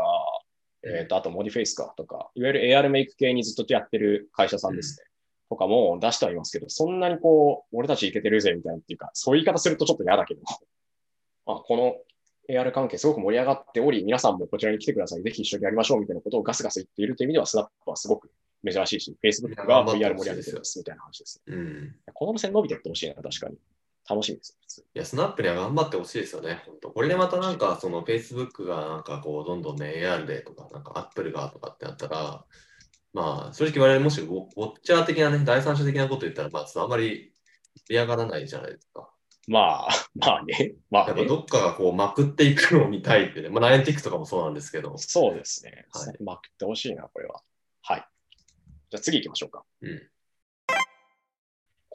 [0.86, 5.06] えっ、ー、と、あと、モディフェイスかとか、いわゆる AR メイク系にずっとやってる会社さんですね。
[5.50, 10.41] とかも出してはいますけど、そんなにこう、俺たちいけてるぜみたいなっていうか、そういう言い方するとちょっと嫌だけど、
[11.48, 11.95] あこの
[12.50, 15.24] AR 関係すごく盛り上がっており、皆さんもこちらに来てください。
[15.24, 18.32] ぜひ一緒にやりましょうみたいなことをガスガス言っているという意味では、スナップはすごく
[18.63, 21.56] 珍しいし、Facebook が VR 盛り上げてるみたいな話ですね。
[21.56, 23.58] うん、この路線伸びていってほしいな、確かに。
[24.10, 24.58] 楽しみです。
[24.94, 26.63] いや、スナップには頑張ってほしいですよね。
[26.65, 32.46] 本当これでまたなんか、その Facebook がなんかこう、どんどんね、AR でとか、なんか Apple がとかってなったら、
[33.13, 37.32] まあ、正直我々もしウォッチャー的なね、第三者的なこと言ったら、まあ、あんまり
[37.88, 39.10] 盛り上がらないじゃないですか。
[39.48, 40.74] まあ、 まあね。
[40.91, 43.50] まあ、ね、やっぱどっかがこうまくっていくのを見たいってね。
[43.50, 44.98] まあ、ナインティックとかもそうなんですけど。
[44.98, 45.88] そうですね。
[45.94, 47.41] はい、まくってほしいな、これは。
[47.84, 48.08] はい。
[48.89, 49.63] じゃあ次行きましょうか。
[49.82, 50.10] うん。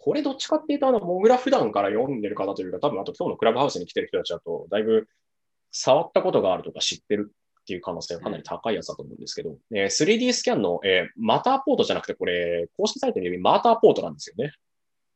[0.02, 5.08] これどっちかっていうと、あの、モグラ普段から読んでる方というか、多分あと今日のクラブハウスに来てる人たちだと、だいぶ
[5.70, 14.54] 触ったことがあるとか知ってるっていう可能性がかなり高いやつだと思うんですけど、うん、えー、3D スキャンの、えー、マターポートじゃなくて、これ、公式サイトによりマーターポートなんですよね。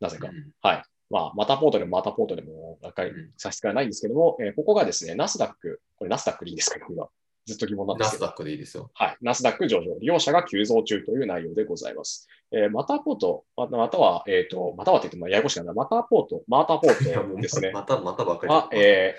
[0.01, 0.29] なぜか。
[0.29, 0.85] うん、はい。
[1.11, 7.09] まあ、マターポートでもマターポートでも、わかり、差し支えないんですけども、えー、ここがですね、ナスダック、これナスダックでいいですかね、今。
[7.47, 8.27] ずっと疑問なんですけど。
[8.27, 8.91] ナスダックでいいですよ。
[8.95, 9.17] はい。
[9.21, 12.29] ナスダック上場、利用者が急増中という内容でございます。
[12.53, 17.73] えー、マターポート、または、えっ、ー、と、またはって言ってもややこしいな、マターポート、マーターポートですね。
[17.73, 18.79] また、またばかり。
[18.79, 19.17] え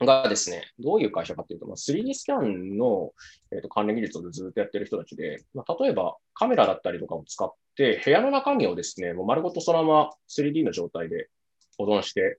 [0.00, 3.12] ー、がですね、どういう会社かというと、まあ、3D スキャンの、
[3.50, 11.28] えーと、関連技術をずっとやってる人たちで、まあ、例えばカメラだったりとかを使って、部屋の中身をですね、もう丸ごとそのまま 3D の状態で
[11.76, 12.38] 保存して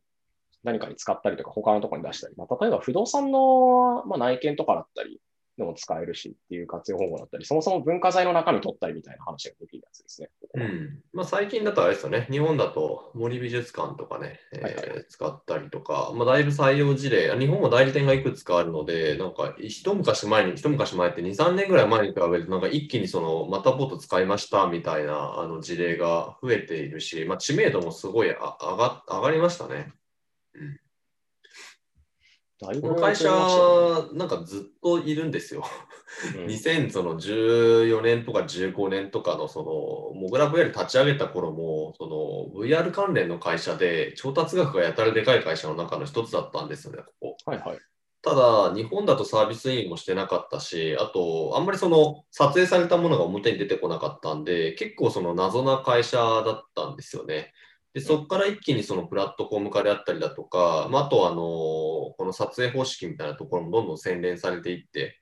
[0.63, 5.21] 何かに使ったりとか、他のところに出したり、まあ、例えば不動産の、まあ、内見とかだったり、
[5.59, 10.29] でも使えるしっていう活用方法だったり、そもそも文化財の中身取ったりみたいな話ができるやつですね。
[10.55, 29.91] うんまあ、最近だとあれですよね、日本だと森美術館とかね、えーはいはい、使ったりとか、まあ、だいぶ採用事例、日本も代理店がいくつかあるので、なんか一昔前に、一昔前って2、3年ぐらい前に比べると、なんか一気にそのまたポート使いましたみたいなあの事例が増えているし、まあ、知名度もすごいあ上が上がりましたね。
[32.61, 33.29] うんこの会社、
[34.13, 35.63] なんかずっといるんですよ。
[36.35, 47.51] うん、2014年とか15年とかのそのモグラ VR 立ち上げた頃もその VR 関連の会社で調達額がやたらでかい会社の中の一つだったんですよね、ここ。
[47.51, 47.79] はいはい、
[48.21, 57.53] ただ、日本だとサービスインもしてなかったし、あと、あんまりその撮影されたものが表に出てこなかったんで、結構その謎な会社だったんですよね。
[57.99, 65.17] ででそこから一気にそのプラットフォーム化であったりだとか、まあ、あとあのこの撮影方式みたいなところもどんどん洗練されていって、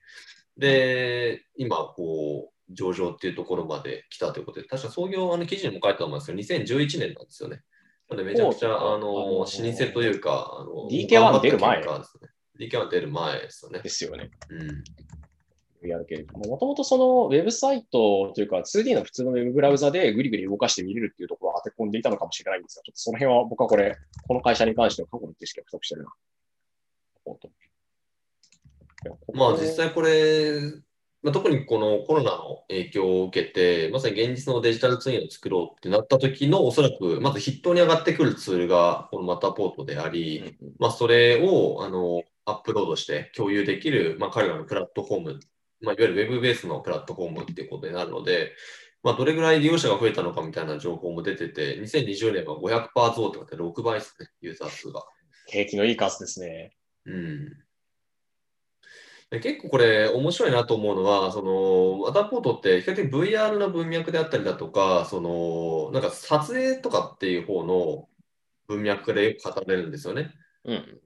[0.58, 7.62] で、今、こう、上場っていうところまで来たということで、確か創業、あの記事にも書いてありますけど、2011年なんですよね。
[8.10, 9.46] なので、めちゃくちゃ、あの、老舗
[9.94, 12.28] というか、あの、DK1 出る前ですね。
[12.60, 13.80] DK1 出る前ですよね。
[13.80, 14.30] ですよね。
[14.50, 14.84] うん。
[15.82, 26.12] やるけれども、もともとそのウェブサイトというか 2D の普通のウェブブラウザでぐりぐり動かして見れるっていうところを当て込んでいたのかもしれないんですが、ちょっとその辺は僕はこれ、この会社に関しては過去の知識が不足してるな。
[29.34, 30.60] まあ実際これ、
[31.22, 45.40] まあ、特にこのコロナの影響を受けて、まさに現実のデジタルツインを作ろうってなった時のおそらくまず筆頭に上がってくるツールがこのマタポートであり、うんうん、まあ、それをあのアップロードして共有できる、まあ、彼らのプラットフォーム
[45.80, 48.52] まあ、いわゆる Web ベースのプラットフォームっていうことになるので、
[49.02, 55.04] まあ、どれぐらい利用者が増えたのかみたいな情報も出てて、2020年は500%増って6倍ですね、ユーザー数が。
[55.46, 56.76] 景気のいい数ですね。
[57.06, 57.68] うん。
[59.30, 68.08] 結構これ面白いなと思うのは、その、ワターポートって比較的 VR の文脈であったりだとか、その、なんか撮影とかっていう方の
[68.68, 70.32] 文脈でよく語れるんですよね。
[70.64, 71.00] うん、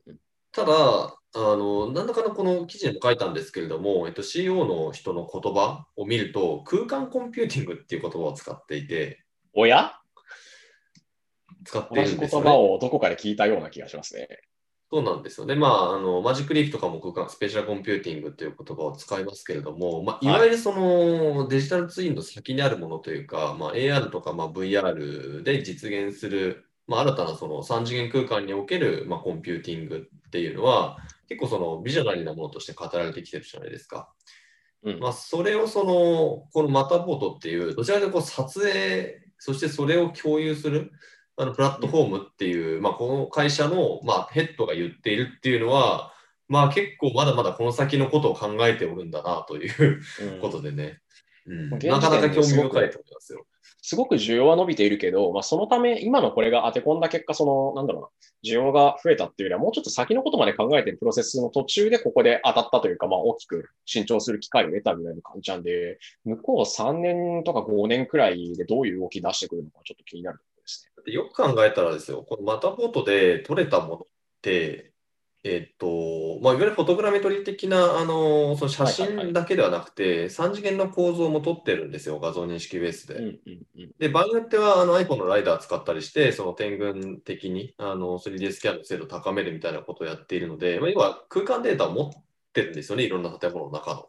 [0.53, 9.99] ただ、あの、何らかのこの記事にも書いたんですけれども、えっと、CEO の人の言葉を見ると、空間コンピューティングっていう言葉を使っていて、おや？
[11.65, 14.29] 使っているんですよ、ね、言葉をどこかで聞いたような気がしますね。
[14.91, 15.55] そうなんですよね。
[15.55, 34.13] まあ、あのマジックリープとかも空間 spatial computing っていう言葉を使いますけれども、まあ、いわゆるその、はい、デジタルツインの先にあるものというか、まあ、AR とかまあ VR で実現する、まあ、新たなその3次元空間におけるまあコンピューティングっていうのは、結構そのビジョナリーなものとして語られてきてるじゃないですか。
[34.85, 40.91] うん、まあ、それをその、このマタボートっていう、どちらかというと撮影、そしてそれを共有する、
[41.37, 46.13] あのプラットフォームっていう、うん、まあ、この会社の、まあ、ヘッドが言っているっていうのは、
[46.53, 50.03] まあ結構まだまだこの先のことを考えておるんだなという
[50.43, 51.01] ことでね、
[51.47, 53.47] うん、なかなか興味深いと思いますよ。
[53.81, 58.09] すごく需要は伸びているけど、まあ、そのため、今のこれが当て込んだ結果、その、なんだろうな、
[58.51, 71.13] 需要が増えたっていうよりは、もうちょっと先のことまで考えてるプロセスの途中でここで当たったというか、まあ、大きく伸長する機会を得たぐらいの感じなんで、向こう3年とか5年くらいでどういう動き出してくるのか、ちょっと気になるところですね。
[71.13, 74.07] よく考えたらですよ、このマタボートで取れたものっ
[74.43, 74.92] て、
[75.45, 83.15] えっと、まあ、いわゆるフォトグラメトリー的な、あの、その写真だけではなくて、3次元の構造も撮ってるんですよ、画像認識ベースで。
[83.15, 83.41] うんうん
[83.77, 94.09] うん、で、場合によっては、あの、iPhone のライダー使ったりして、その点群的に、あの、3D スキャンの精度を高めるみたいなことをやっているので、まあ、要は空間データを持ってるんですよね、いろんな建物の中の。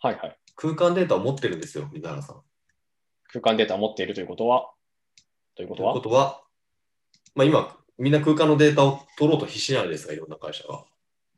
[0.00, 0.38] はいはい。
[0.56, 2.40] 空間データを持ってるんですよ、水原さん。
[3.30, 4.70] 空間データを持っているということは？
[5.56, 5.92] ということは？
[5.92, 6.40] ということは、
[7.34, 10.84] まあ、今、みんな空間のデータを取ろうと必死なんですが、いろんな会社が。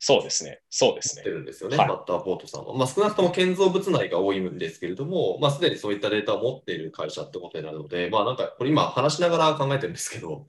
[0.03, 0.61] そうですね。
[0.69, 1.23] そうですね。
[1.23, 2.73] てるんですよね、はい、バッターポートさんは。
[2.73, 10.47] まあ、少なくとも建造物内が多いんですけれども、まあ、すでにそういったデータを持っている会社ってことになるので、まあ、なんか、これ今話しながら考えてるんですけど、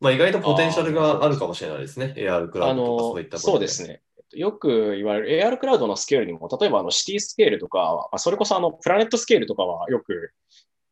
[0.00, 2.14] まあ、意外とポテンシャルがあるかもしれないですね。
[2.16, 4.00] AR クラウドとかそういったそうですね。
[4.32, 10.32] よく言われる AR クラウドのスケールにも、例えばあのシティスケールとか、それこそあのプラネットスケールとかはよく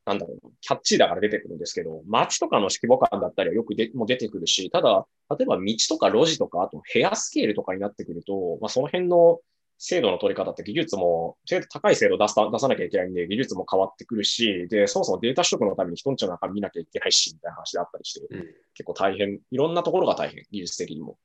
[0.06, 9.40] なんだろう、キャッチーだから出てくるんですけど、街とかの規模感だったりはよくでも出てくるし、ただ、例えば道とか路地とか、あと部屋スケールとかになってくると、まあ、その辺の
[9.78, 11.36] 精度の取り方って技術も、
[11.70, 18.40] 高い精度を出さ出さなきゃいけないんで、技術も変わってくるし、で、そもそもデータ取得のために人んちの中見なきゃいけないし、みたいな話であったりして、うん、
[18.74, 21.18] 結構大変、いろんなところが大変、技術的にも。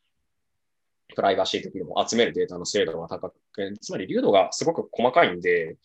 [1.16, 5.78] プライバシー的にも集めるデータの精度が高く、つまり流度がすごく細かいんで、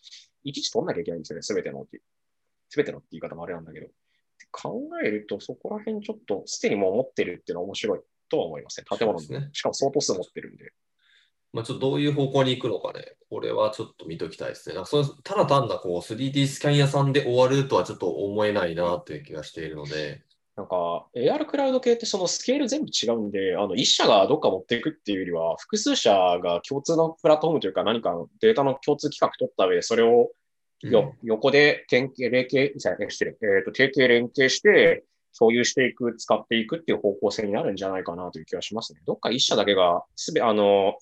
[0.44, 1.87] いちいち取んなきゃいけないんですよね、すべての
[2.74, 3.87] すべてのって言い方もあれなんだけど、
[4.50, 8.98] 考えるとそこら辺ちょっとすでにもう持ってるっていうのは面白いとは思いますね。
[8.98, 10.72] 建物で、ね、しかも相当数持ってるんで。
[11.52, 14.75] まあ、ちょっとどういう方向に行くのかね、これはちょっと見ときたいですね。
[14.75, 20.22] なんかそただ単なこう 3D スキャン屋さんで終わるとはちょっと思えないなという気がしているので。
[20.56, 30.31] なんか AR クラウド系ってそのスケール全部違うんで、あの一社がどっか持っていくっていうよりは、複数社が共通のプラットフォームというか何かのデータの共通規格取った上で、それを
[30.90, 32.74] よ横で連携、連携、
[33.10, 35.04] 失礼、えっ、ー、と、提携連携して、
[35.38, 39.00] 共有していく、使っていくっていう方向性になるんじゃないかなという気がしますね。
[39.04, 40.94] どっか一社だけが、すべ、あの、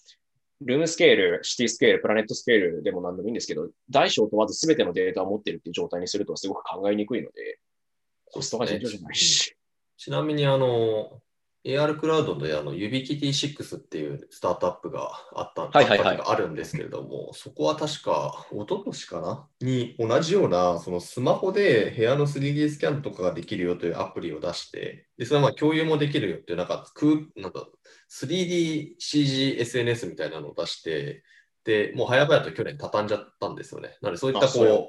[0.65, 7.59] ルームスケール、シティスケール、プラネットスケールでも何でもいいんですけど、大小問わず全てのデータを持っているっていう状態にするとすごく考えにくいので、
[8.33, 9.55] コストが尋常じゃないし。
[9.99, 11.21] ちなみに、あの、
[11.65, 19.47] AR クラウドであの YubiKitty6 っていうスタートアップがあったはいはいはい、あるんですけれども、そこは確か一昨年かな？
[19.61, 27.69] に同じようなそのスマホで部屋の 3D スキャンとかができるよというアプリを出して、でそれはまあ共有もできるよっていうなんか空なんか
[28.11, 31.23] 3DCGSNS みたいなのを出して、
[31.65, 33.97] でもう早々と去年畳んじゃったんですよね。
[34.03, 34.89] なのでそういったこう、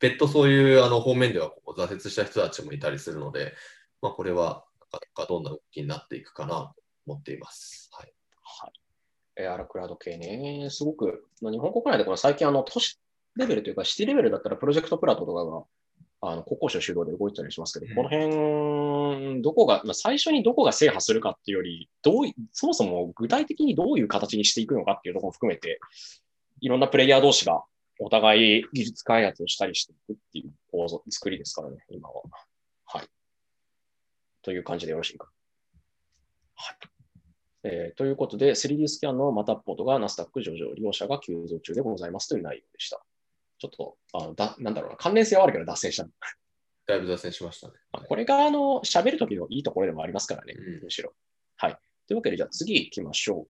[0.00, 3.54] 別途そういうあの方面ではこう挫折した人たちもいたりするので、
[4.02, 7.90] まあ、これはなかなかどんな動きになっていくかなと思っています。
[7.92, 8.12] はい。
[8.42, 8.72] はい。
[9.42, 12.98] エアラクラウド系ね、すごく、まあ、日本国内でこの最近あの都市
[13.36, 15.64] レベルというかシティレベルだったらプロジェクトプラットとかが
[16.22, 25.80] あの国交省主導で動いてたりしますけど、うん、この辺、どこが、まあ、最初にどこが制覇するかっていうより、どうそもそも具体的にどういう形にしていくのかっていうところも含めて、
[26.60, 27.64] いろんなプレイヤー同士が
[27.98, 32.22] お互い技術開発をしたりしていくっていう構造、作りですからね、今は。
[32.84, 33.06] はい。
[34.42, 35.30] という感じでよろしいか。
[36.54, 36.76] はい。
[37.62, 43.02] えー、ということで、3D スキャンのまたポートがナスダック上場、利用者が急増中でございますという内容でした。
[43.58, 46.06] ちょっと、あのだなんだろうな、関連性はあるけど脱線した。
[46.86, 47.74] だいぶ脱線しましたね。
[48.08, 51.14] これが、あの、喋るときのいいところでもありますからね、うん、むしろ。
[51.56, 51.78] はい。
[52.06, 53.46] というわけで、じゃあ次行きましょ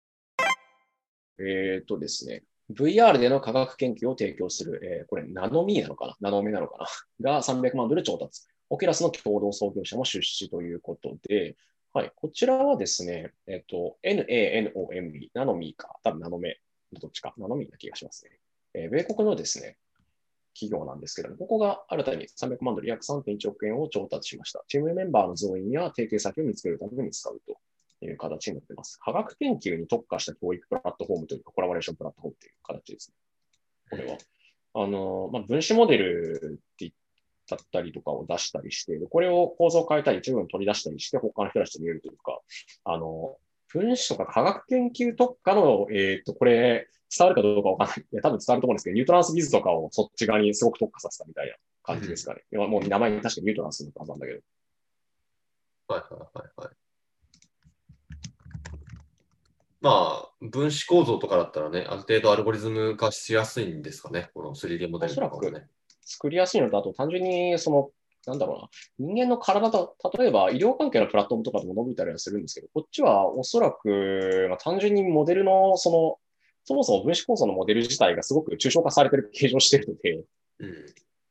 [1.38, 1.43] う。
[1.43, 6.16] えっ、ー、とですね、VR での科学研究を提供する、えー、これ、ナノミーなのかな？
[6.20, 6.86] ナノメなのか
[7.18, 7.32] な？
[7.32, 8.43] が300万ドル調達。
[8.70, 11.56] オキラスの共同創業者も出資ということで、
[11.92, 16.60] はい、こちらはですね、えっ、と、NANOME、ナノミーか、多分ナノメ、
[16.92, 18.30] どっちか、ナノミーな気がしますね。
[18.74, 19.76] えー、米国のですね、
[20.54, 24.62] 企業なんですけども、ここが新たに300万ドル約3.1億円を調達しました。
[24.68, 28.98] チームメンバーの増員や提携先を見つけるために使うという形になっています。
[28.98, 33.14] 科学研究に特化した教育プラットフォームというか、コラボレーションプラットフォームという形ですね。
[33.90, 34.18] これは。
[34.72, 36.92] あの、まあ、分子モデルって言っ
[37.57, 42.40] たりとかを出したりして、これを構造を変えたり、一部に取り出したりして、他の人たちと見えるというか、
[42.84, 43.36] あの、
[43.68, 48.01] 分子とか科学研究特化の、えっ、ー、と、これ、伝わるかどうかわかんない。
[48.01, 52.42] いや、多分伝わると思うんですけど、ニュートランスビズとかをそっち側にすごく特化させたみたいな感じですかね。
[52.53, 54.40] うん、もう名前に確かにニュートランスのはずなんだけど。
[55.88, 56.76] はいはいはいはい。
[59.80, 59.90] ま
[60.24, 65.68] あ、分子構造とかだったらね、ある程度アルゴリズム化しやすいんですかね、この 3D モデルとかもね。
[66.03, 67.90] 作りやすいのと、あと単純にその、
[68.26, 76.18] なんだろうな、人間の体と、例えば医療関係のプラットフォームとかでも伸びたりはするんですけど、こっちはおそらく、まあ、単純にモデルの、その、
[76.64, 80.24] そもそも分子構造のモデル自体がすごく抽象化されてる形状してるので、
[80.59, 80.74] うん、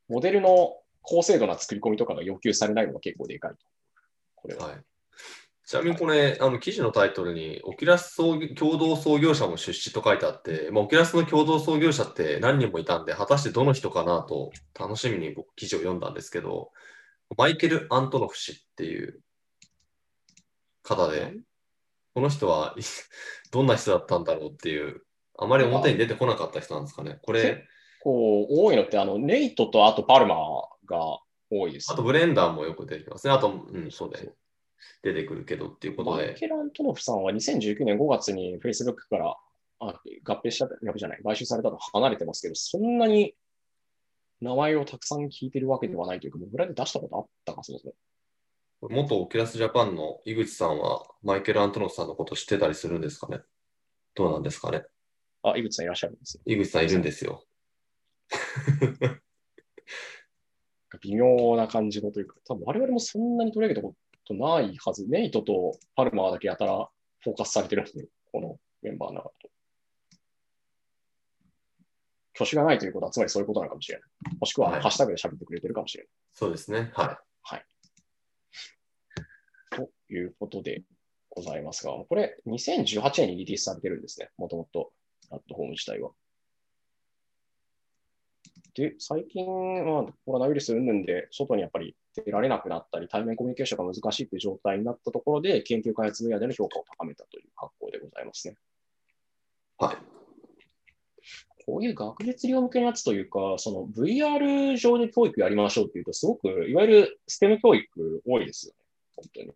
[0.08, 3.58] モデルの高精度な作り込みとかが要求されないのが結構でかいと。
[4.34, 4.66] これは。
[4.66, 4.89] はい
[5.70, 16.72] ちなみにこれ、あの記事のタイトルに、オキュラス共同創業者も出資と書いてあって、まあ、オキュラスの共同創業者って何人もいたんで、果たしてどの人かなと楽しみに僕記事を読んだんですけど、
[17.36, 19.20] マイケル・アントノフ氏っていう
[20.82, 21.34] 方で、
[22.14, 22.74] この人は
[23.52, 25.04] どんな人だったんだろうっていう、
[25.38, 27.20] あまり表に出てこなかった人なんですかね。
[27.22, 27.64] これ。
[28.02, 30.34] こう多いのって、あのネイトとあとパルマ
[30.86, 33.32] が多いです、あとブレンダーもよく出てきますね。
[33.32, 34.32] あと、うん、そうね。
[35.02, 36.26] 出てくるけどっていうことで。
[36.26, 39.36] マイケル・アントノフさんは2019年5月に Facebook から
[39.80, 43.34] あ合併した、合併じゃない、買収されたと離れてますけど、そんなに
[44.40, 47.92] 名前をたくさん聞いてるわけではないというか、もう裏で出したことあったかそうですね。
[48.82, 53.40] 元オキュラスジャパンの井口さんは、マイケル・アントノフさんのこと知ってたりするんですかね
[54.14, 54.84] どうなんですかね
[55.42, 57.44] あ、井口さんいらっしゃるんです井口さんいるんですよ。
[61.02, 63.94] 微妙な感じのというか、多分我々もそんなに取り上げたこ
[64.30, 65.08] とないはず。
[65.08, 66.88] ネイトとパルマーだけやたら
[67.20, 69.50] フォーカスされてるんで、このメンバーの中と。
[72.34, 74.08] 挙手がないということは、つまりそういうことなのかもしれない。
[74.38, 76.10] もしくは、ハッシュタグで喋ってくれてるかもしれない。
[76.32, 76.90] そうですね。
[76.94, 77.18] はい。
[77.42, 77.64] はい。
[79.70, 80.84] ということで
[81.28, 84.30] ございますが、これ、2018年にリリースされてるんですね。
[84.38, 84.92] もともと、
[85.28, 86.12] プラットフォーム自体は。
[88.74, 98.56] で、最近はコロナウイルス云々で外にやっぱり出られなくなったり、対面コミュニケーションが難しいという状態になったところで、研究開発分野での評価を高めたという格好でございますね。
[99.78, 99.96] はい。
[101.66, 108.78] こういう学術量向けのやつというか、その VR 上で教育やりましょうっていうと、すごく、いわゆる STEM 教育多いですよね。
[109.16, 109.52] 本当に。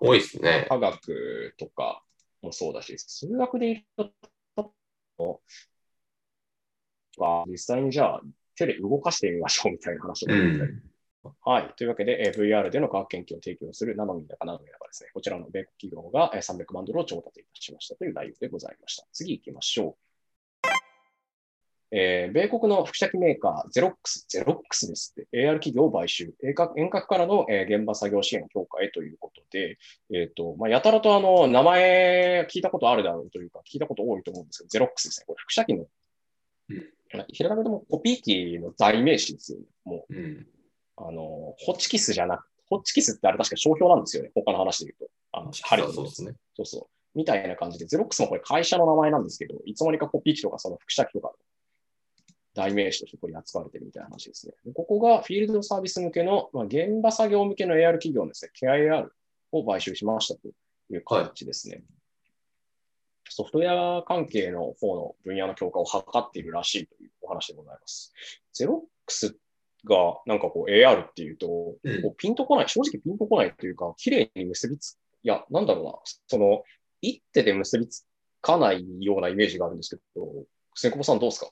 [0.00, 0.66] 多いですね。
[0.68, 2.02] 科学とか
[2.42, 4.12] もそうだし、数学で言う
[5.18, 5.42] と、
[7.16, 8.22] は実際にじゃあ
[8.66, 10.82] 手で動かしてみましょうみたいな話をたり、うん
[11.42, 11.74] はい。
[11.76, 19.06] というわけで、え VR での科学研究を提供するナノームだかナノミだかですね、こちらの米国企業が300万ドルを調達いたしましたという内容でございました。
[19.12, 20.10] 次行きましょう。
[21.92, 29.76] えー、米国の複写機メーカー、ゼロックス、ゼロックスですって、AR 企業を買収、遠隔遠隔からの、えー、現場作業支援強化へということで、
[30.14, 35.24] えっ、ー、と、まあ、やたらとあの、名前聞いたことあるだろうというか、聞いたこと多いと思うんですけど、ゼロックスですね。
[35.26, 35.88] これ、副写機の、うん、
[37.28, 39.64] ひらがなでもコピー機の代名詞ですよね。
[39.84, 40.46] もう、うん、
[40.96, 44.30] あの、ホチキスじゃなく、ホチキスってあれ確か商標なんですよね。
[44.34, 45.10] 他の話で言うと。
[45.32, 46.34] あの、ハリウッドですね。
[46.56, 47.18] そうそう。
[47.18, 51.32] みたいな感じで、ゼロックスもこれ会社の名前なんですけど、いつの間にかコピー機とかその副写機とか
[52.54, 54.54] 代名詞としてここに扱われてるみたいな話ですね。
[54.74, 59.08] ここがフィールドサービス向けの、まあ、現場作業向けの AR 企業ですね、KIR
[59.52, 61.76] を買収しましたという形ですね。
[61.76, 61.84] はい、
[63.30, 68.12] ソフトウェア関係の方の分野の強化を図っているらしいというお話でございます。
[68.52, 69.36] ゼロックス
[69.84, 75.94] がなんかこう AR っていうと、こうピンとこない、正直ピンとこないというか、綺麗に結びつ、いや、なんだろうな、
[76.26, 76.64] その、
[77.00, 78.04] 一手で結びつ
[78.42, 80.26] かないようなイメージがあるんですけど、
[80.74, 81.48] 千久保さんどうですか？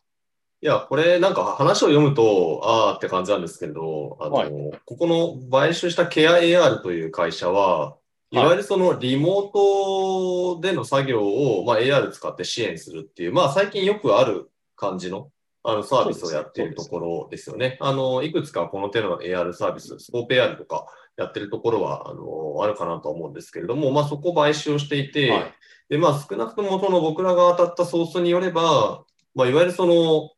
[0.60, 4.50] いや、これなんか話を読むと、ああって感じなんですけど、あの、はい、
[4.84, 7.97] ここの買収したケア AR という会社は、
[8.30, 8.36] い。
[8.36, 15.30] わゆるそのリモートでの作業を、まあ、AR 使って支援するっていう、まあ最近よくある感じの
[15.64, 17.76] あのサービスをやっているところですよね。
[17.80, 25.54] あの、いくつかこの手の AR サービス、スコープ AR とかやってるところは、あの、あるかなと思うんですけれども、まあそこを買収をしていて、はい、
[25.90, 29.04] で、まあ少なくともその僕らが当たったソースによれば、
[29.34, 30.30] まあいわゆるその、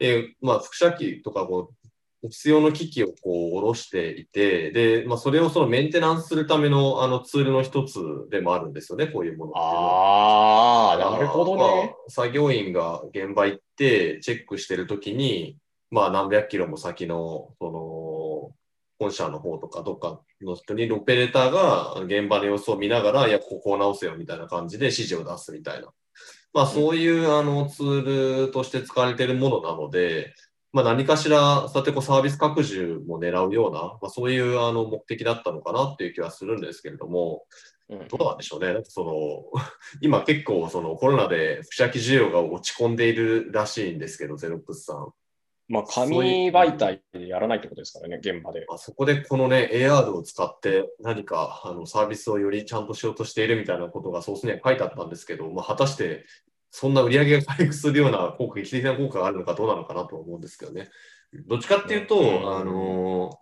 [0.00, 1.83] えー、まあ輻射機とかこう、
[2.28, 8.00] 必要の機器をこう下ろしていて、で、まあ、それをそのメンテナンスするためのあのツールの一つ
[8.30, 15.58] でもあるんですよね、こういうものああ、なるほどね、まあ、作業員が現場行ってチェックしてるときに、
[15.90, 18.52] まあ、何百キロも先の、その、
[18.98, 25.88] 本社の方とかどっかの人にオペレーターが現場の様子を見ながら、いや、ここを直せよみたいな感じで指示を出すみたいな。
[26.52, 30.32] まあ、そういうあのツールとして使われているものなので、
[30.74, 37.44] まあ、何かしら、そうやってこうサービス拡充も狙うような、まあ、そういうあの目的だったのかなっていう気はするんですけれども、
[38.08, 38.80] どうなんでしょうね。
[38.82, 39.62] その
[40.02, 45.12] 今結構そのコロナで不写機需要が落ち込んでいるらしいんですけど、ゼロックスさん。
[45.68, 48.66] まあ、紙媒体でやらないってことですからね、現場で。
[48.68, 56.24] あそこでこのね、AR を使って何かあのサービスをよりちゃんとしようとしているみたいなことがソースには書いてあったんですけど、まあ、果たして
[56.76, 60.90] そんな売り上げが回復するような効果、劇的な効果があるのかどうなのかなと思うんですけどね。
[61.46, 63.38] どっちかっていうと、あの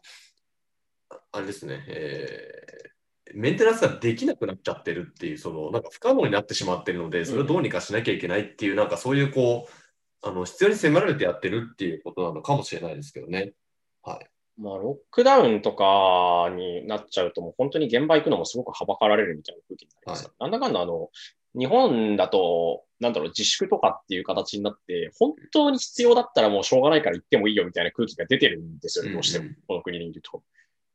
[1.10, 13.54] ー、あれですね、えー、メンテナンスができなくなっちゃってるっていう、その、なんか不可能になってしまってるので、それをどうにかしなきゃいけないっていう、なんかそういうこう、あの、必要に迫られてやってるっていうことなのかもしれないですけどね。
[14.02, 14.26] はい。
[14.60, 20.26] まあ、ロックダウンとかになっちゃうと、もう本当に現場行くのもすごくはばかられるみたいな空気になります。
[20.26, 21.08] はい、なんだかんだ、あの、
[21.54, 30.42] 日本だと、なんだろう、自粛とかっていう形になって、本当に必要だったらもうしょうがないから行ってもいいよみたいな空気が出てるんですよね、どうしても、この国にいると。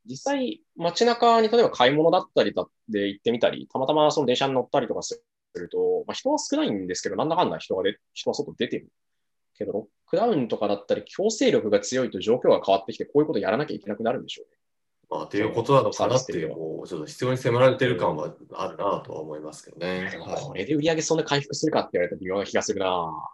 [0.05, 2.53] 実際、街中に例えば買い物だったり
[2.87, 5.21] で行ってみたり、たまたまその電車に乗ったりとかす
[5.55, 8.89] ると、まあ、人は少ないんですけど、なんだかんだ人がで人は外出てる。
[9.57, 14.57] けど、ロックダウンとかだったり、強制力が強いと状況が変わってきて、こういうことやらなきゃいけなくなるんでしょうね。
[15.09, 20.11] まあ、っていうことなのかなっていう、もうちょっと必要に迫られてる感はあるなとは思いますけどね。
[20.19, 23.29] これで売り上げそんな回復するかって言われたら微妙な気がするな。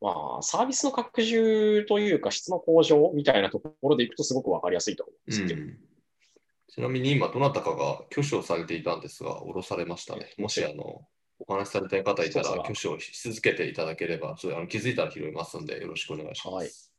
[0.00, 5.78] まあ、サービスの拡充というか質の向上みたいなところでいくとすごくわかりやすいと思うんですけど、うん。
[6.68, 10.32] ちなみに今、どなたかが挙手をされていたんですが、降ろされましたね。
[10.38, 11.02] もし、あの、
[11.40, 16.54] お話しされたい方いたら、挙手をし続けていただければ、ちょっとあの気づいたら拾いますので、よろしくお願いします。
[16.54, 16.91] はい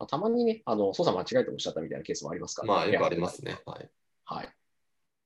[0.00, 3.58] まあ、たまにね、あの操作間違えておっしゃったみたいなケースもありますから、ね、まあ、よくありますね。
[3.66, 3.90] はい。
[4.24, 4.48] はい。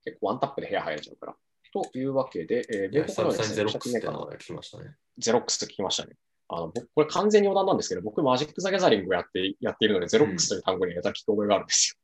[0.04, 1.36] 結構ワンタップで部屋入れちゃうから。
[1.72, 4.96] というわけで、えー、米国のですね、ゼロックスって聞きましたね。
[5.18, 6.16] ゼロックスって聞きましたね。
[6.48, 11.96] あの僕これ完全に余談なんですけど、僕、マジック・ザ・ギャザリングをやってやっているので、ゼロックスという単語に得た聞き覚えがあるんです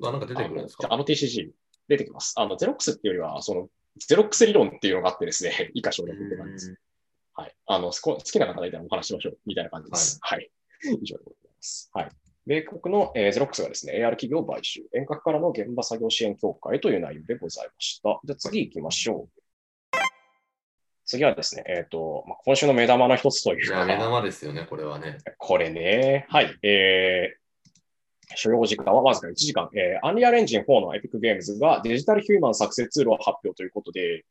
[0.00, 0.08] よ。
[0.08, 0.88] あ、なんか出てくるんですか？
[0.90, 1.50] あの TCG
[1.88, 2.34] 出てきます。
[2.36, 6.80] あの、ゼロックスっていうよりは、その、ゼロックス理論っていうのがあってですね、 以下省略って感じです。
[7.34, 7.54] はい。
[7.66, 10.18] あの、好きな方がいたらお話しましょう、みたいな感じです。
[10.22, 10.50] はい。
[10.84, 11.41] はい、以上でございます。
[11.92, 12.08] はい。
[12.46, 18.20] 米国の、えー、ゼロックスがですね、AR 企業を買収、遠隔からの現場作業支援協会という内容でございました。
[18.24, 19.42] じゃあ次行きましょう。
[21.04, 23.84] 次はですね、えっ、ー、と、まあ、今週の目玉の一つというか。
[23.84, 25.18] 目玉ですよね、これはね。
[25.38, 26.26] これね。
[26.30, 26.58] はい。
[26.62, 29.68] えー、所要時間はわずか1時間。
[29.74, 34.24] えー、アンリアルエンジン4のエピックゲームズがデジタルヒューマン作成ツールを発表ということで、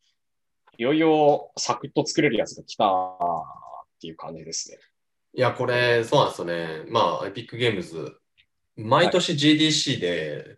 [0.78, 2.88] いよいよサクッと作れるやつが来たっ
[4.02, 4.78] ていう感じですね。
[5.34, 6.84] いや、これ、そうなんですよね。
[6.90, 8.18] まあ、エピックゲームズ、
[8.76, 10.58] 毎年 GDC で、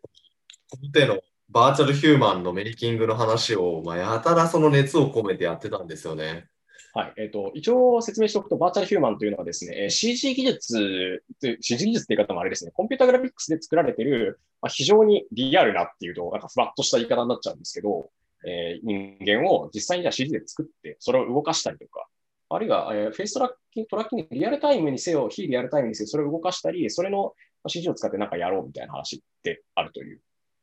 [0.69, 6.47] この手のバーチャルヒューマンのメリキングの話を、まあ、やたらその熱を込めてやってたんですよね。
[6.95, 7.13] はい。
[7.17, 11.23] えっ、ー、と、一応説明しておくと、バーチャルヒューマンというのはですね、CG 技術、
[11.61, 18.09] CG 技術って言い方もあれですね、コンピュータグラフィックスで作られている、まあ、非常にリアルなっていうと、なんかふわっとした言い方になっちゃうんですけど、
[18.45, 22.07] えー、人間を実際にじゃあ CG で作って、それを動かしたりとか、
[22.55, 27.33] あるいは、えー、フェイストラッキング、トラッキング、リアルタイムにせよ、非リアルタイムにせよ、それを動かしたり、それの
[27.67, 30.19] CG を使ってなんかやろうみたいな話ってあるという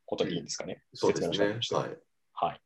[0.06, 0.82] ことでいいんですかね？
[0.94, 1.58] そうですね。
[1.72, 1.88] はい。
[2.32, 2.60] はい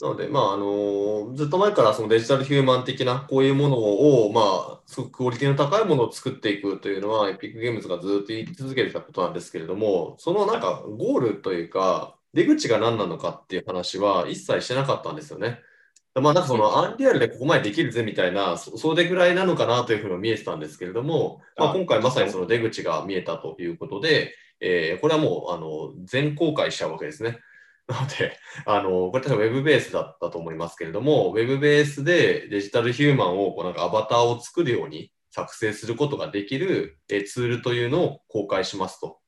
[0.00, 4.40] なので、まああのずっと前からそのデジタルヒューマン的なこういうものを、ま
[4.78, 15.60] あ、すごくクオリティの高いものを作っていくというのは、エピックゲームズがずっと言い続けてたことなんですけれども、そのなんかゴールというか、出口が何なのかっていう話は一切してなかったんですよね。
[16.14, 27.38] まあ、なんかそのアンリアルでここまでできるぜみたいな、それぐらいなのかなというふうに見えてたんですけれども、まあ、今回まさにその出口が見えたということで、えー、これはもうあの全公開しちゃうわけですね。
[27.88, 39.21] なので、あのこれ確か Web ベースだったと思いますけれども、Web ベースでデジタルヒューマンをこうなんかアバターを作るように作成することができるえツールというのを公開しますと。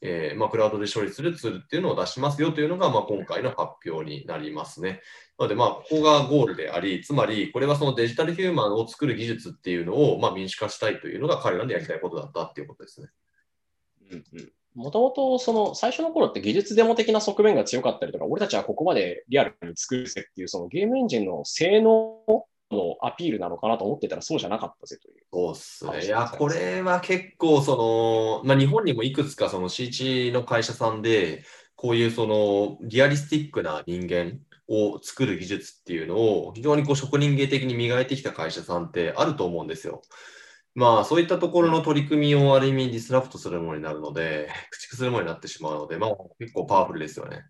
[0.00, 5.00] えーまあ、クラウドで処理するツールっていうのを出しますよというのが、まあ、今回の発表になりますね。
[5.38, 13.08] なので、まあ、ここがゴールであり、つまり、これはそのデジタルヒューマンを作る技術っていうのを、まあ、民主化したいというのが彼らのやりたいことだったっていうことですね。
[14.10, 22.20] うんうんもともとその最初の頃って技術デモ的な側面が強かったりとか、俺たちはここまでリアルに作るぜっていうそのゲームエンジンの性能
[22.70, 25.24] のアピールなのかなと思ってたらそうじゃなかったぜという。
[25.32, 26.06] そうっすね。
[26.06, 31.44] いや、これは結構その、まあ、日本にもいくつかその C1 の会社さんで、
[31.76, 34.38] こういうその realistic な人間
[34.68, 40.02] を作る技術っていうのを非常にこう職人芸的に磨いてきた会社さんってあると思うんですよ。
[40.74, 47.42] まあ、そういったところの取り組みをある意味 disrupt するものになるので、駆逐するものになってしまうので、まあ、結構パワフルですよね。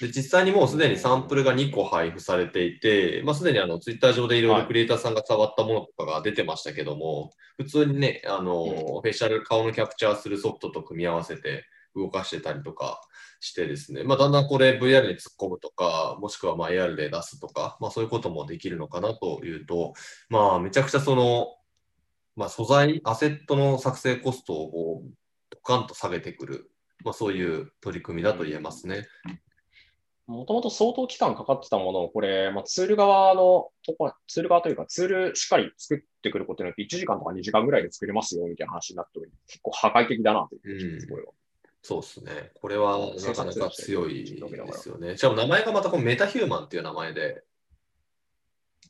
[0.00, 11.64] で、実際にもうすでにサンプルが2個配布されていて、まあ、すでにあのツイッター上でいろいろクリエイターさんが触ったものとかが出てましたけども、普通にね、あの、フェイシャル、顔のキャプチャーするソフトと組み合わせて
[11.94, 13.00] 動かしてたりとか
[13.40, 19.94] してですね、まあ、だんだんこれ VR に突っ込むとか、もしくはま AR で出すとか、まあ、そういうこともできるのかなというと、
[20.28, 21.48] まあ、めちゃくちゃその、
[22.36, 25.02] まあ、素材、アセットの作成コストを
[25.50, 26.70] ドカンと下げてくる、
[27.04, 29.06] まあ、そういう取り組みだと言えますね。
[30.30, 41.32] もともと相当期間かかってたものを、これ、まあ、ツール側のとこ、ツール側というか、ツールしっかり作ってくることによって、1時間とか2時間ぐらいで作れますよみたいな話になっており、結構破壊的だなという、これは。
[41.82, 42.52] そうですね。
[42.54, 45.16] これはなかなか強いですよね。
[45.16, 47.42] しかも名前がまたこのメタヒューマンっていう名前で、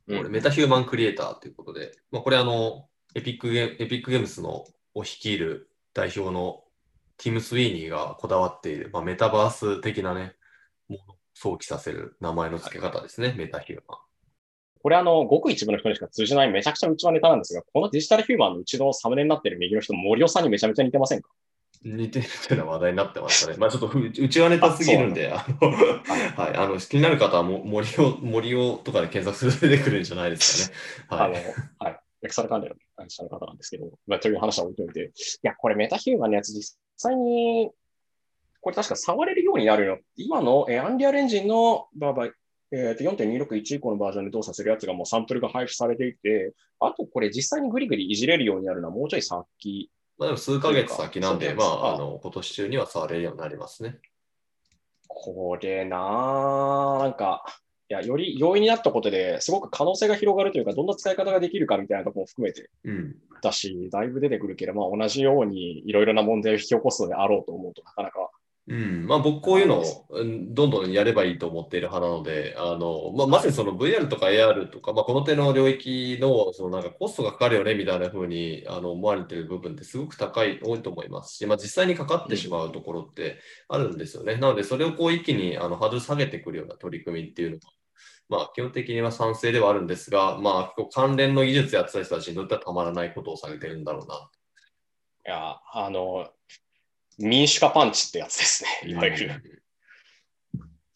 [0.08, 6.64] うん、メタヒューマンクリエイターということで、まあ、これあの、エピックゲエピックゲームスのを率いる代表の
[7.16, 10.34] ティム・スウィーニーがこだわっている、まあ、メタバース的なね、
[11.40, 13.98] 想起させる名前の付け方ですね、はい、メタヒューマン。
[14.82, 21.30] これあの、ごく一部の人にしか通じないめちゃくちゃうちのネタなんですが、このデジタルヒューマンのうちのサムネになっている右の人、森尾さんにめちゃめちゃ似てませんか
[21.82, 23.56] 似てるというのは話題になってましたね。
[23.58, 30.70] まあちょっとうちはネタすぎるんで、あの、はい、あの、気になる方はも森尾、森尾とかで検索すると出てくるんじゃないです
[31.08, 31.22] かね。
[31.22, 31.36] はい。
[31.36, 32.00] あの、はい。
[32.22, 35.10] エクサル関連の会社の方なんですけど、まあ、という話は置いといて、い
[35.42, 37.70] や、これメタヒューマンのやつ実際に、
[38.60, 39.98] これ確か触れるようになるの。
[40.16, 42.32] 今の、えー、アンリアルエンジンのバーバイ、
[42.72, 49.90] えー、と4.261以降のバージョンで動作するやつがもうサンプルが配布されていて、あとこれ実際にグリグリいじれるようになるのはもうちょい先。
[50.18, 53.96] まあでも数ヶ月先なんで、まあ、あの、今年中には触れるようになりますね。
[55.08, 57.44] これなぁ、なんか、
[57.88, 68.30] いや、より容易になったことですごく可能性が広がるというか、どんな使い方ができるかみたいなところも含めて、うん、だし、だいぶ出てくるけど、まあ、同じようにいろいろな問題を引き起こすのであろうと思うとなかなか
[68.68, 69.84] うんまあ、僕、こういうのを
[70.52, 84.36] どんどんやればいいと思っている派なので、あのまあ、まさにその VR とか AR とか、まあ、この手の領域のそのなんかコストがかかるよねみたいなふうにあの思われている部分ってすごく高い、多いと思いますし、まあ、実際にかかってしまうところってあるんですよね。
[84.36, 87.60] なので、それをこう一気にあのハードル下げてくるような取り組みっていうのは、
[88.28, 94.30] まあ、基本的には賛成ではあるんですが、まあ、関連の技術やってた人たちにとってはたまらないことをされてるんだろうな。
[95.26, 96.30] いや、あの、
[97.20, 99.62] 民主化パンチってやつですね、いわゆる。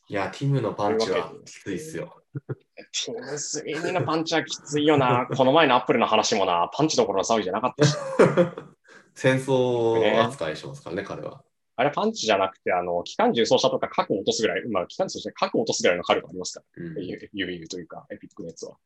[0.09, 2.23] いや、ティムのパンチはきついっすよ。
[2.35, 5.27] ティム3のパンチはきついよな。
[5.27, 7.97] この前のアップルの話もな、パンチどころの騒ぎじゃなかったし。
[9.15, 11.45] 戦争扱いしますからね、ね彼は。
[11.77, 18.77] あれパンチじゃなくて、あの、機関銃操作とか核を落とすぐらい、まあ、機関銃操作核を落とすぐらいの火力ありますから、うん、というか、エピックのやつは。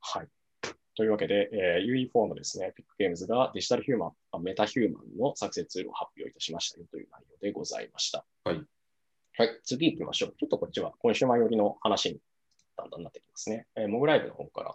[0.00, 0.28] はい。
[0.96, 4.06] というわけで、えー、UE4 のですね、エピックゲームズがデジタルヒューマ
[4.38, 8.24] ン、メタヒューマンの作成ツールを発表いたしましたよという内容でございました。
[8.44, 8.62] はい。
[9.36, 10.34] はい、次行きましょう。
[10.38, 12.20] ちょっとこっちはコンシューマー寄りの話に
[12.76, 13.66] だんだんなってきますね。
[13.76, 14.74] えー、モグラ VR の方から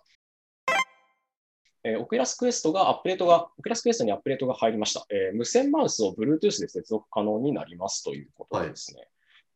[1.83, 5.05] えー、オキュラスクエストがアップデートが、オキュラスクエストにアップデートが入りました。
[5.09, 8.99] えー、無線マウスを Bluetooth で接続可能になりますということですね。
[8.99, 9.09] はい、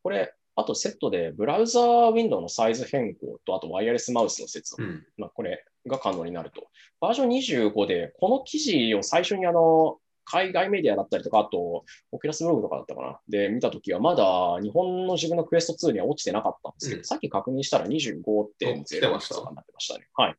[0.03, 6.67] これ、あとセットでブラウザーウィンドウのサイズ変更と、あとワイヤレスマウスの接続、うん、まあ、これが可能になると。
[6.99, 13.19] バージョン25で、この記事を最初にあの、海外メディアだったりとか、あと、オキュラスブログとかだったかな。
[13.27, 14.23] で、見たときは、まだ
[14.61, 20.07] 日本の自分のクエスト2には落ちてなかったんですけど、うん、さっき確認したら25.0とかになってましたね。
[20.13, 20.35] はい。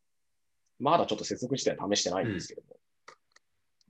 [0.78, 2.76] まだちょっと接続自体試してないんですけども。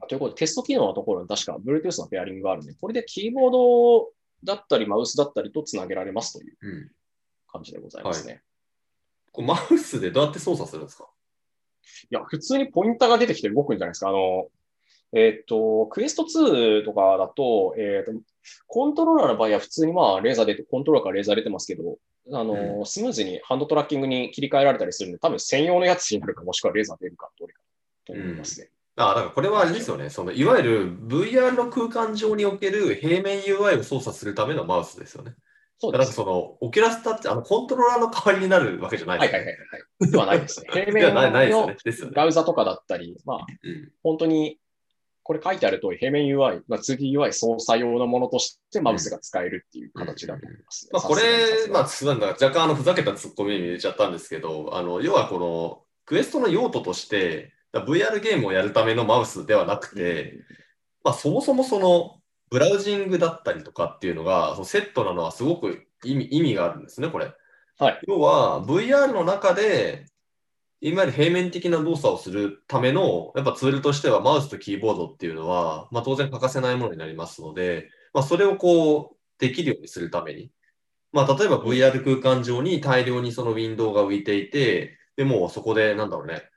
[0.03, 4.09] うん、ということで、テスト機能のところに確か Bluetooth のペアリングがあるんで、これでキーボード
[4.45, 6.91] だったり、マウスだったりとつなげられますという
[7.51, 8.43] 感じでございますね。
[9.37, 11.09] うん、はい、マウスでどうやって操作するんですか？
[12.11, 14.09] いや、普通にポインターが出てきて動くんじゃないですか。
[14.09, 14.49] あの、
[15.13, 18.21] えっ、ー、と、クエスト2とかだと、えっ、ー、と、
[18.67, 21.99] コントローラーの場合は普通にまあ、レーザー出て、コントローラーからレーザー出てますけど、
[22.33, 27.61] あの、うん、スムーズにハンドトラッキングに切り替えられたりするんで、多分専用のやつになるか、もしくはレーザー出るか、どれか
[28.07, 28.67] と思いますね。
[28.67, 30.11] うん、あだからこれはあれですよね。
[30.11, 35.35] そのいわゆる VR の空間上における平面 UI を操作するためのマウスですよね。
[35.79, 35.99] そうです。
[35.99, 39.39] なんかその、オキュラスタッチ、あの、コントローラーの代わりになるわけじゃないですね。
[39.39, 40.11] はいはいはいはい。
[40.11, 40.69] ではないですね。
[40.73, 41.15] 平面
[41.51, 44.59] のブラウザとかだったり、まあ、うん、本当に
[45.25, 50.91] これ書いてある通り、平面 UI、まあ、2D UI 操作用のものとしてマウスが使えるっていう形だと思いますね。
[50.93, 51.23] まあ、これ、
[51.71, 60.41] まあ、なんだ若干あのふざけたツッコミに入れちゃったんですけど、あの要はこのクエストの用途として、VR ゲームをやるためのマウスではなくて、
[61.03, 62.21] まあ、そもそもその
[62.51, 67.33] ブラウジングだったりとかっていうのがそのセットなのはすごく意味意味があるんですね、これ。
[67.79, 70.07] はい、要は VR の中で
[70.85, 80.51] いわゆる平面的な動作をするための、やっぱツールとしてはマウスとキーボードっていうのは、まあ、当然欠かせないものになりますので、まあ、それをこう、できるようにするために、
[81.11, 86.51] まあ、例えば VR 空間上に大量にそのウィンドウが浮いていて、でもそこで、なんだろうね、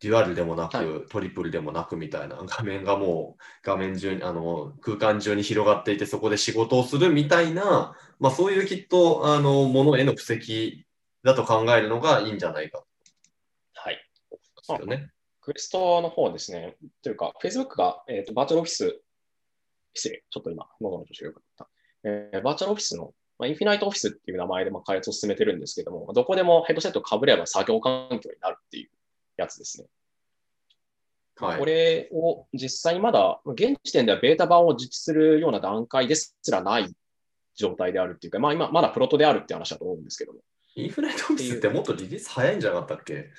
[0.00, 10.86] デュアルでもなく、はい、トリプルでもなくみたいな画面がもう画面中にあの空間中に広がっていてそこで仕事をするみたいな、まあ、そういうきっとあのものへの布石
[11.22, 12.82] だと考えるのがいいんじゃないか
[13.74, 13.94] はい。
[14.32, 15.10] ですよね。
[15.40, 16.76] クエストの方ですね。
[17.02, 19.00] というか、Facebook が、えーと、バーチャルオフィス、
[19.94, 21.68] 失礼、ちょっと今、喉の調子が良かった。
[22.04, 28.90] えー、バーチャルオフィスの、まあ、インフィナイトオフィスっていう名前でまあ開発を進めてるんですけども、どこでもヘッドセットをかぶれば作業環境になるっていう
[29.40, 29.86] やつですね。
[31.36, 36.94] はい、これを実際にまだ、現時点ではベータ版を実施するような段階ですらない
[37.54, 40.40] 状態であるっていうか、まあ今、まだプロトであるって話だと思うんですけども。
[40.76, 43.30] インフレートオフィスってもっとリリース早いんじゃなかったっけ？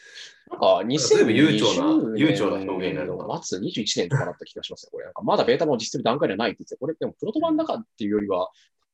[0.50, 4.90] なんか2020年悠長な、悠長な表現になるの末21年とかだった気がしますね。
[4.92, 8.50] これなんかまだベータも実施する段階ではないって言って、これでもプロト版だかっていうよりは、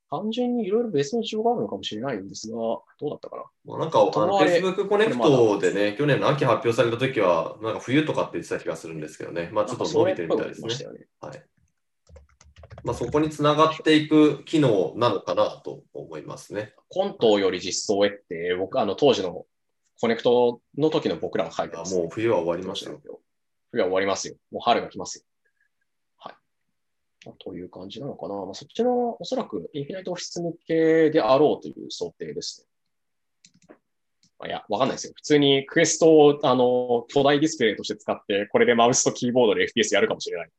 [0.10, 3.44] 単純にいろいろ別の事情があるのかもしれないんですが、どうだったかな？
[3.66, 10.68] まあ、なんか、あの Facebook コネクトでね、去年の秋発表されたときは、なんか冬とかって言ってた気がするんですけどね、まあちょっと伸びてるみたいですね。
[10.68, 11.44] ねはい
[12.84, 16.74] まあ、そこにつながっていく機能なのかなと思いますね。
[16.90, 19.46] コントより実装へって、僕、あの当時の
[20.00, 23.02] コネクトの時の僕らが書いてます、ね、もう冬は終わりましたよ。
[23.72, 24.36] 冬は終わりますよ。
[24.52, 25.24] もう春が来ますよ。
[27.26, 27.36] はい。
[27.40, 28.36] という感じなのかな。
[28.36, 32.68] まあ、そっちのおそらくインフィナイトオフィス向けであろうという想定ですね。
[34.40, 35.14] まあ、いや、わかんないですよ。
[35.16, 40.50] 普通にクエストをあの巨大ディスプレイとして使って、これでマウスとキーボードで FPS やるかもしれない。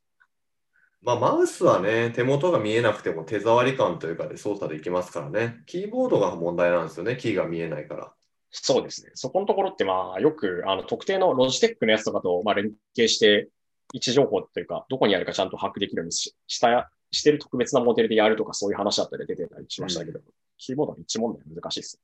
[1.01, 5.59] まあ、マウスはね、手元が見えなくても手触り感というかで操作できますからね。
[5.67, 8.13] キーボードが問題なんですよね、キーが見えないから。
[8.51, 9.11] そうですね。
[9.15, 13.49] そこのところって、まあ、よくあの特定のロジテックのやつとかと、まあ、連携して、
[13.93, 20.25] 位置情報というか、どこにあるかちゃんと把握できるようにししたしてる特別なモデルでやるとか、そういう話だったり出てたりしましたけど、うん、
[20.59, 22.01] キーボードの位置問題難しいです。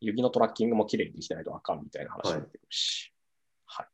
[0.00, 3.12] 指のトラッキングも綺麗にできてないとあかんみたいな話になってくるし。
[3.66, 3.86] はい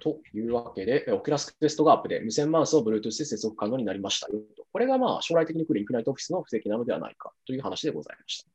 [0.00, 4.64] というわけで、オキュラスクエストがアップで無線マウスを Bluetooth で接続可能になりましたよと。
[4.72, 8.50] これがまあ将来的に来るインフィニットオフィスの布石なのではないかという話でございました。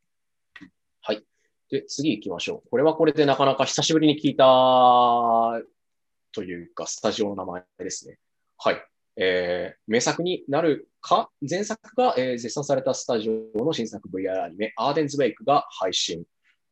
[1.01, 1.23] はい。
[1.69, 2.69] で、次行きましょう。
[2.69, 4.43] これはこれでなかなか久しぶりに聞いた
[6.31, 8.17] というか、スタジオの名前ですね。
[8.57, 8.81] はい。
[9.19, 16.23] えー、名作になるか、前作が、えー、絶賛されたスタジオの新作 VR アニメ、アーデンズ・ウェイクが配信。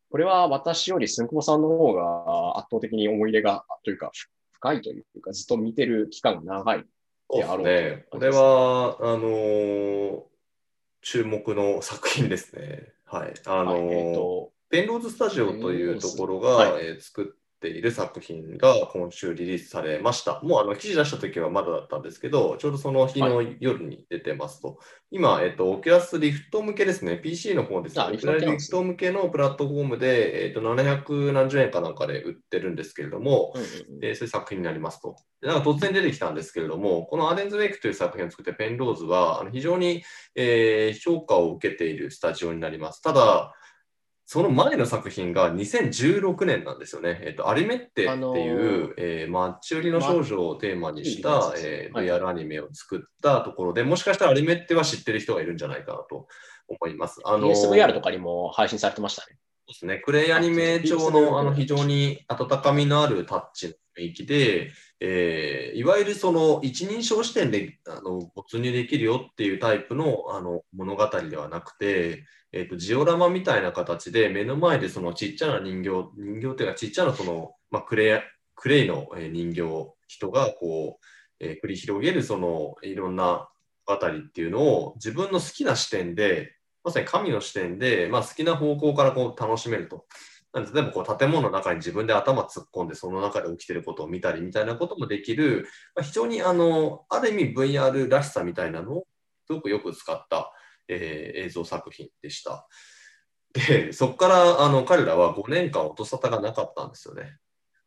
[0.09, 4.11] これは私よりスンクモさんの方が圧倒的に思い入れが、というか、
[4.53, 6.85] 深いというか、ずっと見てる期間が長い
[7.33, 8.05] であろうね。
[8.11, 10.21] これは、あのー、
[11.01, 12.93] 注目の作品ですね。
[13.05, 13.33] はい。
[13.45, 20.41] あのーはい、えーンローズスタジオというところが、はい、えー、作っっている作品が今週リリースされました。
[20.43, 24.67] もうあの記事出した時はまだだったんですけど、ちょうどその日の夜に出てますと。
[24.67, 24.77] はい、
[25.11, 28.05] 今、えっと、オキュラスリフト向けですね、PC の方ですね。
[28.13, 35.15] オキュラスリフト向けのプラットフォームで、えっと、700何十円かなんかで売ってるんですけれども、うんうんうん、そういう作品になりますと。
[35.41, 40.03] でなんか突然出てきたんですけれども、この Arden's Wake という作品を作ってペンローズは、あの非常に、
[40.35, 43.01] えー、評価を受けているスタジオになります。
[43.01, 43.53] ただ、
[44.27, 47.21] その前の作品が2016年なんですよね。
[47.23, 56.27] えっと、アリメッテっていう、あのー、えー、マッチ売りの少女をテーマにした、えー、VR アニメを作ったところで、もしかしたらアリメッテは知ってる人がいるんじゃないかなと
[56.67, 57.21] 思います。
[57.23, 59.37] あのー、PSVR とかにも配信されてましたね。
[59.67, 60.01] そうですね。
[60.03, 64.71] クレイアニメ調のあの非常に温かみのあるタッチの雰囲気で、
[65.01, 81.05] えー、いわゆるその一人称視点であの没入できるよっていうタイプのあの物語ではなくて、えーと、ジオラマみたいな形で目の前でそのちっちゃな人形、人形っていうかちっちゃなその、まあ、クレイクレイの人形、人がこう、
[81.39, 83.49] えー、繰り広げるそのいろんな
[83.85, 90.05] 物語っていうのを自分の好きな視点で、まさに神の視点で、まあ、好きな方向からこう楽しめると。
[90.55, 99.07] なん例えばこう建物の中に自分で頭突っ込んでその中で起きてることを見たりみたいなこともできる、まあ、非常にあのある意味 VR らしさみたいなのを
[99.47, 100.53] すごくよく使った、
[100.87, 102.67] えー、映像作品でした。
[103.51, 107.37] で、そこからあの彼らは5年間音沙汰がなかったんですよね。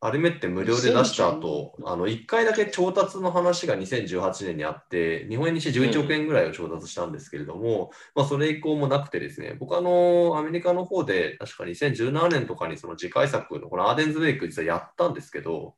[0.01, 15.75] アルメって無料で出した後、あの1回だけ調達の話が2018年にあって、日本円にして11億円ぐらいを調達したんですけれども、うん、まあ、それ以降もなくてですね、僕あの、アメリカの方で確か2017年とかにその次回作のこのアーデンズウェイク実はやったんですけど、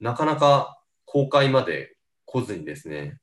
[0.00, 3.18] なかなか公開まで来ずにですね、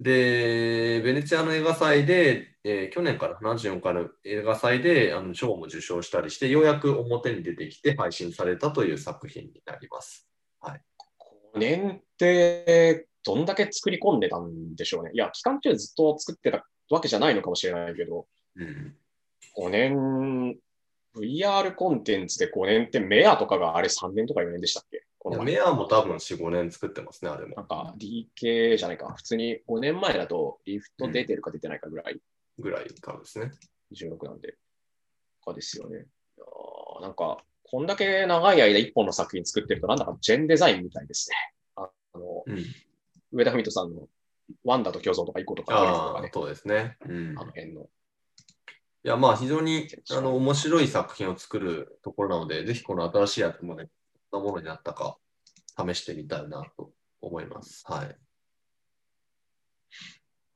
[0.00, 10.26] で、ベネチアの映画祭で、えー、去年から74回の映画祭であの賞も受賞したりして、ようやく表に出てきて配信されたという作品になります。
[10.60, 10.82] はい、
[11.54, 15.10] 5年ってどんだけ作り込んでたんでしょうね。
[15.12, 18.26] いや、期間中ずっと作ってたわけじゃないのかもしれないけど、
[18.56, 18.94] うん、
[19.58, 20.58] 5年、
[21.14, 25.04] VR コンテンツで5年ってメアとかがあれ3年とか4年でしたっけ？
[25.22, 27.54] このメアも多分4、5年作ってますね、あれも。
[27.54, 29.12] なんか DK じゃないか。
[29.14, 32.14] 普通に5年前だとリフト出てるか出てないかぐらい。
[32.14, 32.20] うん、
[32.58, 33.52] ぐらいからですね。
[33.92, 34.56] 16なんで。
[35.44, 35.98] かですよね。
[35.98, 36.46] いや
[37.02, 41.36] なんか、こんだけ長い間1本の作品作ってると、なんだかジェンデザインみたいですね。
[41.76, 42.64] あの、うん、
[43.32, 44.08] 上田文人さんの
[44.64, 46.30] ワンダと共存とか1個とかとかね。
[46.32, 46.96] そうですね。
[47.06, 47.82] うん、あの辺の。
[47.82, 53.88] いや、まあ、非常にあの面白い作品を作るところなので、ぜひこの新しいやつもね、
[54.32, 55.16] なものになったか
[55.76, 57.84] 試してみたいなと思います。
[57.86, 58.16] はい。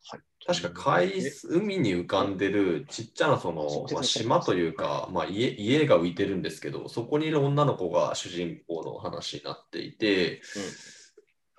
[0.06, 10.42] はい、確か海海に浮かんでるちっちゃなその、まあ、島というか、まあ、家家が浮いてるんですけどそこにいる女の子が主人公の話になっていて、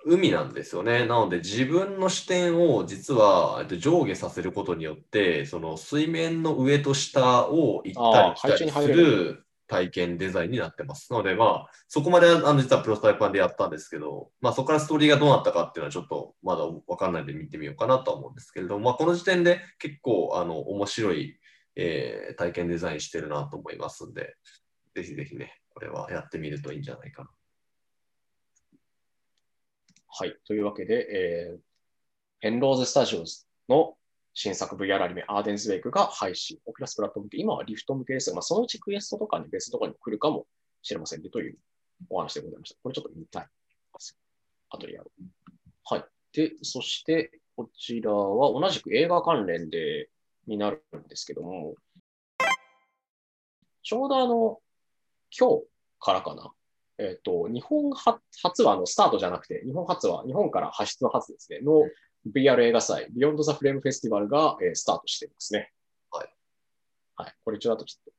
[0.06, 1.00] うん、海なんですよね。
[1.06, 11.12] なので自分の視点を実は上下させることによってその水面の上と下を行ったり来たりする体験デザインになってます。
[11.12, 21.38] なので、まあ、そこまであの実はプロトタイプ版でやったんですけど、まあ、そこからストーリーがどうなったかっていうのはちょっとまだわかんないんで見てみようかなと思うんですけれども、まあ、この時点で結構あの面白い、
[21.74, 24.36] えー、体験デザインしてるなと思いますんで、
[24.94, 27.30] ぜひぜひね、これはやってみるといいんじゃないかな。
[30.08, 30.34] はい。
[30.46, 31.60] というわけで、えー、
[32.40, 33.24] ペンローズスタジオ
[33.68, 33.96] の
[34.38, 36.58] 新作 VR アニメ、アーデンズウェイクが配信。
[36.66, 40.46] オキラスプラット向け、今はリフト向けですが、まあ、そのうちクエストとかに別のところに来るかも
[40.82, 41.56] しれませんねという
[42.10, 42.78] お話でございました。
[42.82, 43.46] これちょっと見たい
[44.68, 45.24] 後でやろう。
[45.84, 46.04] はい。
[46.34, 50.10] で、そしてこちらは同じく映画関連で
[50.46, 51.74] になるんですけども、
[53.82, 54.58] ちょうどあの、
[55.34, 55.64] 今日
[55.98, 56.52] からかな。
[56.98, 61.80] えっ、ー、と、日本初はあのスタートじゃなくて、日本初は、日本から発出の初ですね、の
[62.34, 65.72] VR 映画祭、 Beyond the Frame Festival が、えー、スタートしていますね。
[66.10, 66.28] はい。
[67.16, 67.34] はい。
[67.44, 68.15] これ一応あとちょっと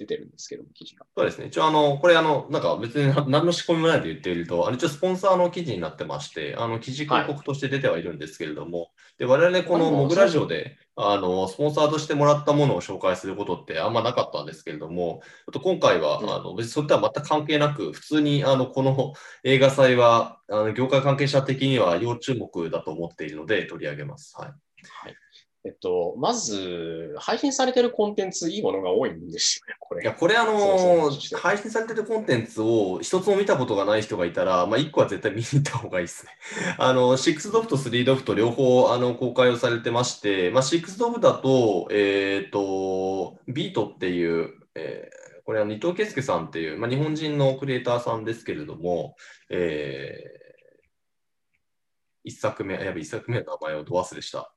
[0.00, 1.04] 出てるんですけども、記事が。
[1.14, 1.48] そうですね。
[1.48, 8.88] 一応、あの、これ、あの、なんか別に何の仕込みもないと言っていると、あの一応スポンサーの記事になってまして、あの、記事広告として出てはいるんですけれども、はい、
[9.18, 19.12] で、我々このモグラジオで、あの、スポンサーとしてもらったものを紹介することってあんまなかったんですけれども、ちょっと今回は、うん、あの、別にそれとは全く関係なく、普通に、あの、この
[19.44, 24.34] 映画祭は、あの、業界関係者的には要注目だと思っているので取り上げます。
[24.38, 24.48] はい。
[24.48, 25.14] はい
[25.62, 30.02] えっと、まず、配信されてるコンテンツ、いいものが多いんですよね、これ。
[30.02, 36.32] いや、これ、あのー、配信されてるコンテンツを一つも見たことがない人がいたら、まあ、一個は絶対見に行った方がいいですね。
[36.78, 49.16] あの、6ドフと3ドフと両方、あの、公開をされてまして、まあ、6ドフだと、えっ、ー、と、ビートっていう、えーこれは伊藤圭介さんっていう、まあ、日本人のクリエイターさんですけれども、
[49.48, 54.54] えー、一作目、やべ、一作目の名前をど忘れした。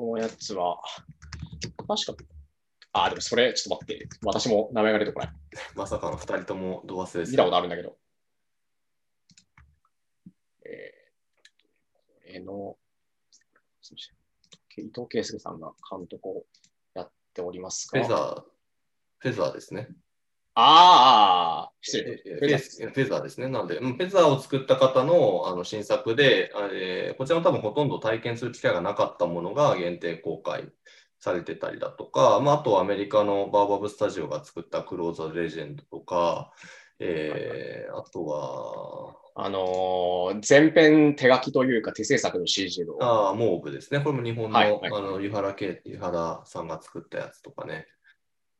[0.00, 0.80] のやつは、
[1.86, 2.24] 確か、
[2.92, 5.32] あ、でもそれ、ちょっと待って、私も名前が出てこない。
[5.74, 7.98] まさかの2人ともど忘れ見たことあるんだけど。
[10.64, 12.78] えー、これの、
[14.76, 16.46] 伊藤圭介さんが監督を
[16.94, 18.00] やっておりますが。
[18.00, 18.44] フェザー、
[19.18, 19.88] フェザーですね。
[20.56, 22.22] ああ、失礼。
[22.24, 23.48] フェザーですね。
[23.48, 30.68] なので、フェザーを作った方のあの新作で、えー、こちらも多分ほとんど体験する機会がなかったものが限定公開
[31.18, 36.52] されてたりだとか、まあ、あとはアメリカのバーバブスタジオが作ったクローザーレジェンドとか、
[37.00, 42.94] えー、あとは、あのー、全編手書きというか手制作の CG の。
[43.00, 43.98] ああ、モーブですね。
[43.98, 47.88] これも日本の,、はいはい、あの湯原圭、湯原さんが作ったやつとかね。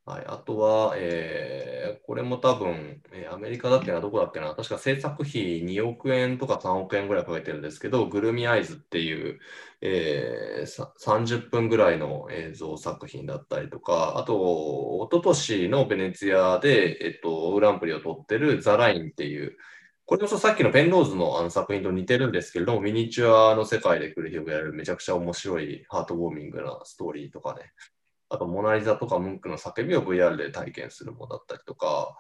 [0.07, 9.41] はい、あとは、えー、これも多分、えー、アメリカだっけな、どこだっけな、確か制作費2億円とか3億円ぐらいかけてるんですけど、グルミアイズっていう、
[9.81, 14.35] えー、30分ぐらいの映像作品だったりとか、あと、
[15.07, 19.57] 一昨年のベネツィアで、えっと、グランプリを取ってるザ・ラインっていう、
[20.05, 27.73] これこそさっきのペンローズのあの作品と似てるんですけれども、ミニチュアの世界で繰り広げられるめちゃくちゃ面白いハートウォーミングなストーリーとかね、
[28.35, 32.17] あと、モナリザとかムンクの叫びを VR で体験するものだったりとか、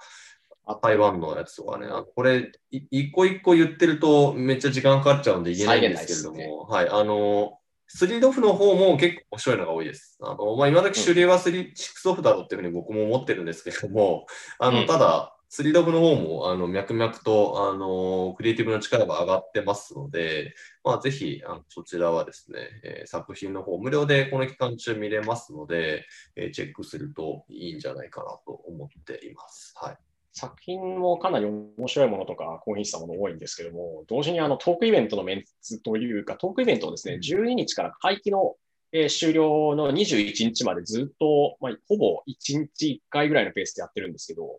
[0.82, 10.18] 台湾のやつとかね、これ、一個一個言ってるとめっちゃ時間かかっちゃうんで言えないんですけれども、ね、はい、あの、スリードフの方も結構面白いのが多いです。
[10.22, 14.26] あのまあ、今時主流はスリ、うん、シックスオフだろうっていうふうに僕も思ってるんですけれども、
[14.58, 20.52] あの、ただ、スリードブの方もあの脈々とあのクリエイティブの力が上がってますので、
[20.82, 29.74] まあ、ぜひあのそちらはですね、えー、作品の方無料でこの期間中見れますので、えー、チェックするといいんじゃないかなと思っています。
[29.76, 29.96] はい
[30.36, 38.56] 作品もかなり面白いものとか、高品質なもの多いんですけども、同時にあのトークイベントのメンツというか、トークイベントをですね、12日から会期の、
[38.90, 44.58] えー、終了の21日までずっと、まあ、ほぼ1日1回ぐらいのペースでやってるんですけど、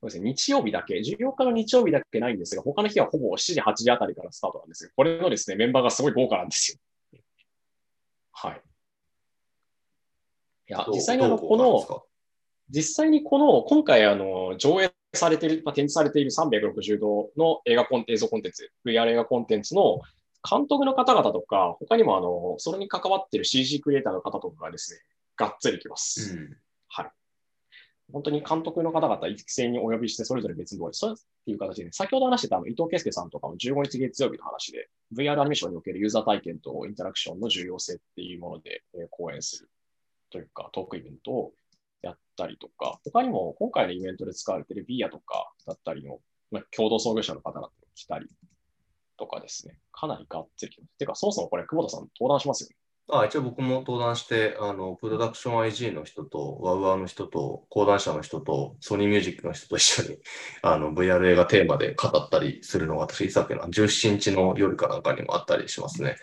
[0.00, 6.78] そうですね、日曜日だけ、14日の日曜日だけないんですが、他の日はほぼ7時、8時あたりからスタートなんですが、これのですね、メンバーがすごい豪華なんですよ。
[8.32, 8.62] はい。
[10.68, 12.02] いや、実際にあの、この、
[12.70, 20.00] 実際にこの、今回あの、上映されている、まあ、展示されている360度の映画コン映像コンテンツ、VR 映画コンテンツの
[20.48, 25.00] 監督の方々とか、他にもあの、それに関わっている CG クリエイターの方とかがですね、
[25.36, 26.34] がっつり来ます。
[26.34, 26.56] うん、
[26.88, 27.10] はい。
[28.12, 39.70] 本当に監督の方々一斉にお呼びして、それぞれ別の動そうっていう形で、先ほど話してたあの伊藤圭介さんとかも15日月曜日の話で、VR アニメーションにおけるユーザー体験とインタラクションの重要性っていうもので、えー、講演する
[40.30, 41.52] というか、トークイベントを
[42.02, 48.26] やったりとか、他にも今回のイベントで使われているビーアとかだったりの、まあ、共同創業者の方々が来たり
[49.18, 50.98] とかですね、かなりがっつり来ます。
[50.98, 52.76] てか、そもそもこれ、久保田さん登壇しますよね。
[53.12, 60.18] あ一応僕も登壇して、あの、プロダクション IG の人と、ワウワウの人と、講談社の人と、ソニーミュージックの人と一緒に、
[60.62, 66.16] あの、VR 映画テーマで語ったりするのが、私、さっきの17日の夜かなんかにもあったりしますね。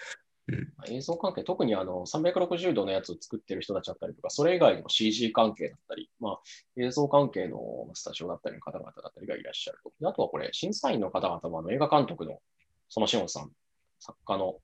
[0.49, 6.39] うん、映像関係、特にあの360度のやつを作ってる人たちだったりとか、それ以外にも CG 関係だったり、まあ、
[6.77, 10.07] 映像関係のスタジオだったりの方々だったりがいらっしゃると。
[10.07, 12.39] あとはこれ、審査員の方々もあの映画監督の
[12.87, 13.51] そのしおんさん、
[13.99, 14.55] 作家の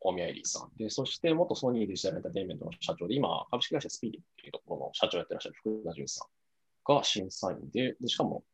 [0.00, 0.70] 大宮エリーさん。
[0.76, 8.44] で、そして元ソニーデジタルエンターテインメントの社長で、今、株式会社スピーディっていうところの社長やってらっしゃる福田淳さんが審査員で、でしかも、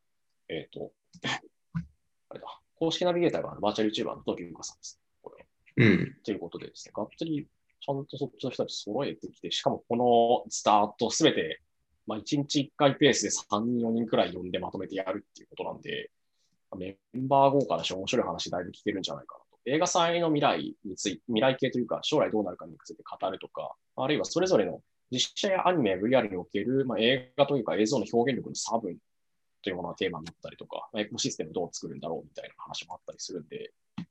[0.48, 0.92] えっ、ー、と、
[2.30, 5.00] あれだ、公式ナビゲーターがバーチャル YouTuber の東京ゆかさんです。
[5.22, 5.46] これ。
[5.76, 6.16] うん。
[6.24, 7.46] ということでですね、がっつり
[7.80, 11.60] ちゃんとそっちの人たち揃えてきて、しかもこのスタートすべて、
[12.06, 16.10] まあ、1日1回ペースで3人、4人くらい呼んでまとめてやるっていうことなんで、
[16.76, 28.96] メンバー豪華だし面白い話だいぶ聞けるんじゃないかな映画祭の未来について、未来系というか、将来どうなるかについて語るとか、あるいはそれぞれの実写やアニメ、VR における、まあ、映画というか映像の表現力の差分
[29.62, 34.04] というものがテーマになったりとか、エコシステムどう作るんだろうみたいな話もあったりするんで、こっ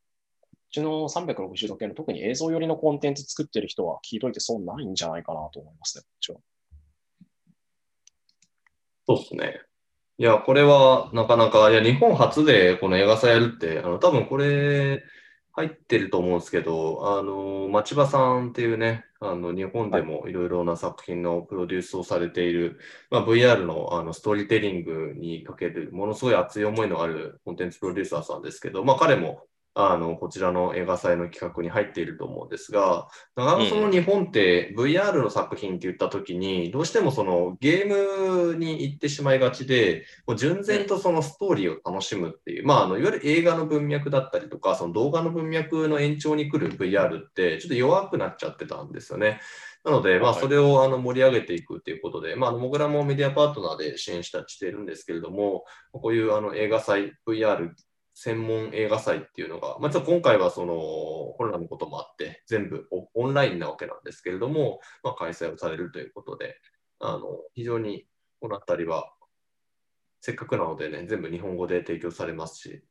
[0.72, 6.38] ちの360度系の特に映像寄りのコンテンツ作ってる人は聞いといて損ないんじゃないかなと思いますね、こっちは。
[9.08, 9.62] そうですね。
[10.18, 15.04] いや、これはなかなか、いや、日本初でこの映画祭やるって、あの多分これ、
[15.58, 20.34] 入ってると思うんですけど、あの、町場さんっていうね、あの、日本でもい。
[20.34, 22.78] ろいろな作品のプロデュースをされている、
[23.10, 29.48] まあ、VR のあのストーリーテリングにかける、ものすごい熱い思いのあるコンテンツプロデューサーさんですけど、まあ、彼も
[29.78, 49.42] あの、こちらの映画祭の企画に入っていると思うんですが、なかなかその日本って VR の作品って言った時に、どうしてもそのゲームに行ってしまいがちで、もう純然とそのストーリーを楽しむっていう、まあ、あの、いわゆる映画の文脈だったりとか、その動画の文脈の延長に来る VR って、ちょっと弱くなっちゃってたんですよね。
[49.84, 57.70] なので、まあ、それをあの盛り上げていくということで、まあ、僕らもメディアパートナーで支援したしているんですけれども、こういうあの映画祭、VR
[58.16, 66.56] 専門映画祭っていうのが、まあ、ちょっと今回はそのコロナのこともあって、全部オンラインなわけなんですけれども、まあ、開催をされるということで、
[67.00, 68.08] あの非常に
[68.40, 69.12] このあたりは、
[70.22, 72.84] せっかくなのでね、全部日本語で提供されますし、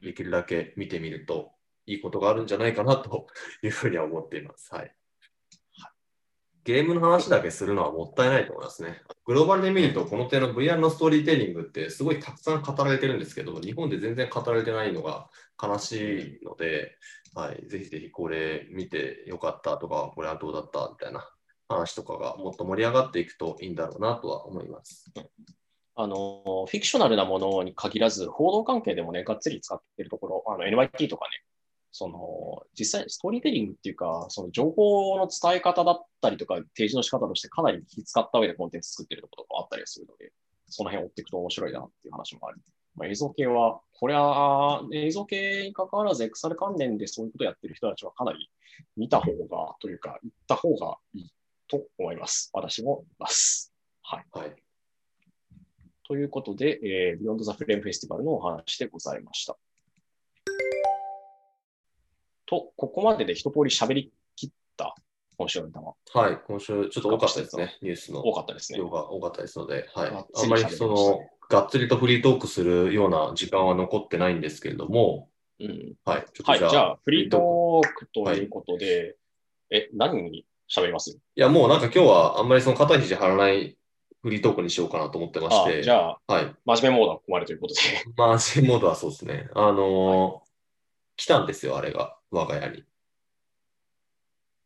[0.00, 1.50] できるだけ見てみると
[1.84, 3.26] いいことがあるんじゃないかなと
[3.62, 4.72] いうふうには思っています。
[4.72, 4.97] はい。
[6.68, 9.00] ゲームの話だけするのはもったいないと思いますね。
[9.24, 15.30] グローバルで見ると、この点の VR のストーリーテリングってすごいたくさん語られてるんですけど、日本で全然語られてないのが
[15.62, 16.98] 悲しいので、
[17.34, 20.90] はい、ぜひぜひこれ見てよかったとか、これはどうだった？
[20.90, 21.26] みたいな
[21.70, 25.10] 話とかがもっと盛り上がっていくといいんだろうなとは思います。
[25.94, 31.30] あのフィクショナルなものに限らず、報道関係でもね、がっつり使ってるところ、あの NYT とかね、
[31.98, 40.32] その、実際ストーリーテリングっていうか、その情報の伝え方だったりとか、提示の仕方としてかなり気使った上でコンテンツ作ってるところがあったりするので、
[40.68, 42.60] その辺を追っていくと面白いなっていう話もある。
[42.94, 48.48] まあ、映像系は、これは映像系に関わらず XR 関連でそういうことをやってる人たちはかなり
[48.96, 51.32] 見た方が、というか、行った方がいい
[51.66, 52.50] と思います。
[52.52, 53.72] 私も思います。
[54.02, 54.24] はい。
[54.30, 54.54] はい、
[56.06, 59.58] ということで、えー、 Beyond the Frame Festival のお話でございました。
[62.48, 64.94] と、ここまでで一通り喋り切った
[65.36, 65.92] 今週の玉。
[66.14, 68.20] はい、今週ちょっと多かったですね、ニュースの。
[68.20, 68.78] 多かったですね。
[68.78, 70.08] 量が多かったですので、はい。
[70.10, 75.28] あんまりその、がっつりとフリートークするような時間は残ってないんですけれども、
[75.60, 76.26] うん、はい。
[76.32, 79.16] じゃあ、はい、じゃあフリートークということで、
[79.70, 81.10] はい、え、何に喋ります？
[81.10, 83.76] いや、もうなんか今日はあんまりその肩肘張らない
[84.22, 85.82] フリートークにしようかなと思ってまして。
[85.82, 87.80] じゃあ、はい、真面目モードはここまでということで。
[88.16, 89.48] 真面目モードはそうですね。
[89.54, 90.40] あのーはい、
[91.18, 92.16] 来たんですよ、あれが。
[92.30, 92.84] 我が家に。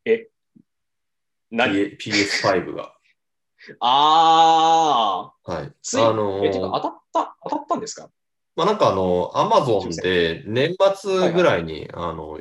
[0.04, 0.28] え
[1.50, 2.94] 何 ?PS5 が。
[3.80, 5.50] ああ。
[5.50, 5.72] はい。
[5.82, 8.10] つい、あのー、当たった、当たったんですか？
[8.54, 12.38] まあなんかあの、アマゾンで年末ぐらいに、あの、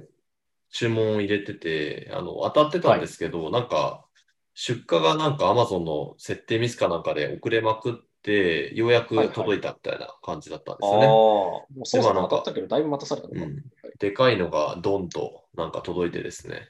[0.72, 4.06] 注文を入れてて、あの、当たってたんですけど、はい、なんか、
[4.54, 11.00] 出荷がなんかアマゾンの設定ミスかなんかで遅れまくって、ようやく届いたみたいな感じだったんですよね。
[11.00, 13.64] はいはい、ああ、もうそうそう当たったけど、だいぶ待たされたのか、うん、
[14.00, 16.70] でかいのがドンとなんか届いてですね、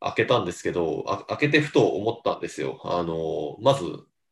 [0.00, 2.80] 開けたんですけど、開けてふと思ったんですよ。
[2.84, 3.84] あの、まず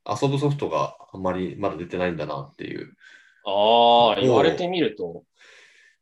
[0.09, 2.97] 遊ぶソフトがあんまりまだ出てないんだなっていう。
[3.45, 5.25] ああ、言われてみると。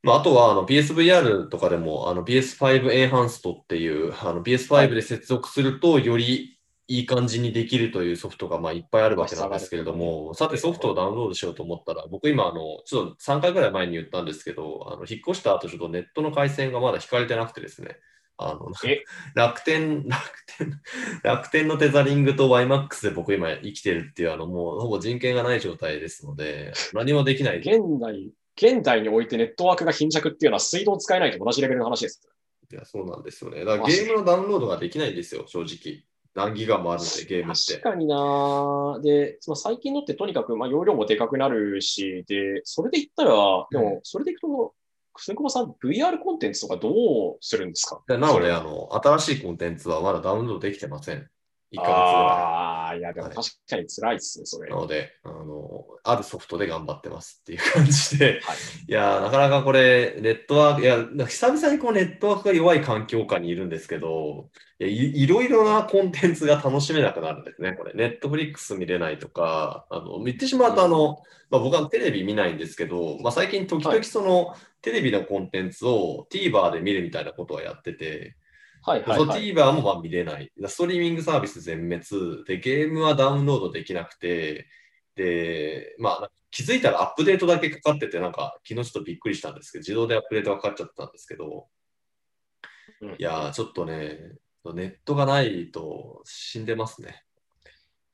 [0.03, 6.58] まあ、あとはあの PSVR とかでもあの PS5 エンハンストっていうあの PS5 で接続するとより
[6.89, 17.99] いい感じにできるというソフトがまあいっぱいあるわけなんですけれども、さてソフトをダウンロードしようと思ったら、僕今あの、ちょっと3回ぐらい前に言ったんですけど、あの引っ越した後ちょっとネットの回線がまだ引かれてなくてですね、
[18.39, 18.71] あの
[19.35, 20.73] 楽天、 楽天、
[21.23, 27.59] 楽天のテザリングと YMAX で僕今生きてるっていう、あのもうほぼ人権がない状態ですので、何もできない。
[27.59, 32.27] 現代、現代においてネットワークが貧弱っていうのは水道使えないと同じレベルの話です。
[32.71, 33.65] いや、そうなんですよね。
[33.65, 36.05] だからゲームのダウンロードができないんですよ、正直。
[36.39, 37.75] 何ギガもあるんで、ゲームって。
[37.75, 44.75] 確かになで、その最近のってとにかく、まあ、容量もでかくなるし、で、それで言ったら、でも、それでいくと、
[45.13, 48.01] く久保さん、VR コンテンツとかどうするんですか？
[48.07, 51.29] なので、あの、新しいコンテンツはまだダウンロードできてません。
[51.73, 51.93] 1ヶ月ぐらい。
[51.93, 54.71] ああ、いや、でも確かに辛いっすね、それ。
[54.71, 58.57] なので、あの、あるソフトで頑張ってますっていう感じで、はい、
[58.89, 64.49] いや、なかなかこれ、ネットワーク、いや、久々にこうネットワークが弱い環境下にいるんですけど、
[64.81, 67.93] いやいいろいろなコンテンツが楽しめなくなるんですね、これ。
[67.95, 71.19] ネットフリックス見れないとか、あの言ってしまうと、あの、
[71.51, 78.37] まあ、僕はテレビ見ないんですけど、まあ、最近時々その、はい、テレビのコンテンツを TVer で見るみたいなことはやってて、
[78.89, 80.51] はいはい、はい、TVer もまあ見れない。
[80.67, 84.67] ストリーミングサービス全滅で、ゲームはダウンロードできなくて、
[85.15, 91.67] で、まあ、気づいたらアップデートだけかかってて、なんか昨日ちょっとびっくりしたんですけど、自動でアップデートがかかっちゃったんですけど、
[93.01, 94.19] うん、いやちょっとね、
[94.65, 97.25] ネットがないと死んでますね。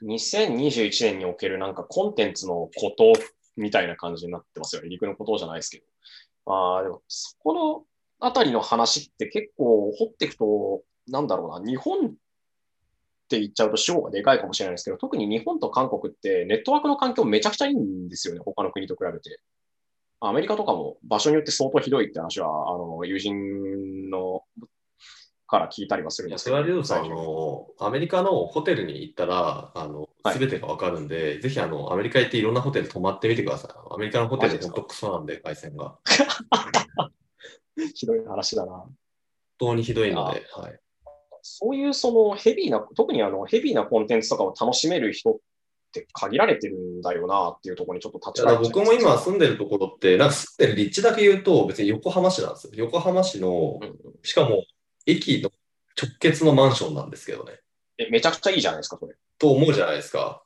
[0.02, 3.12] 2021年におけるなんかコンテンツのこと
[3.56, 4.88] みたいな感じになってますよね。
[4.88, 5.84] 陸のことじゃないですけど。
[6.46, 7.84] まあ、でも、そこの
[8.24, 12.10] あたりの話って結構掘っていくと、なんだろうな、日本っ
[13.28, 19.40] て言っちゃうと主語がでかいかもしれないですけど、特に日本と韓国ってネットワークの環境めちゃくちゃいいんですよね、他の国と比べて。
[20.20, 24.42] アメリカとかも場所によって相当ひどいって話は、あの、友人の
[25.46, 26.56] から聞いたりはするんですけど。
[26.56, 33.70] それはリュウさん、あの、アメリカのホテルに行ったら、あの、すべてがわかるんで、はい、ぜひ、あの、アメリカ行っていろんなホテル泊まってみてください。
[33.90, 35.98] アメリカのホテル本当クソなんで、回線が。
[37.94, 38.72] ひどい話だな。
[38.72, 38.96] 本
[39.58, 40.78] 当にひどいので、はい。
[41.42, 45.38] そういうそのヘビーな、特にあのヘビーなコンテンツとかを楽しめる人っ
[45.92, 52.72] て限られてるんだよなっていうところにちょっと立ち返僕も今住んでるところって、なんか住んでる立地だけ言うと別に横浜市なんですよ。
[52.76, 53.78] 横浜市の、
[54.22, 54.64] しかも
[55.06, 55.50] 駅の
[56.00, 57.60] 直結のマンションなんですけどね。
[57.98, 59.14] え、めちゃくちゃいいじゃないですか、それ。
[59.38, 60.43] と思うじゃないですか。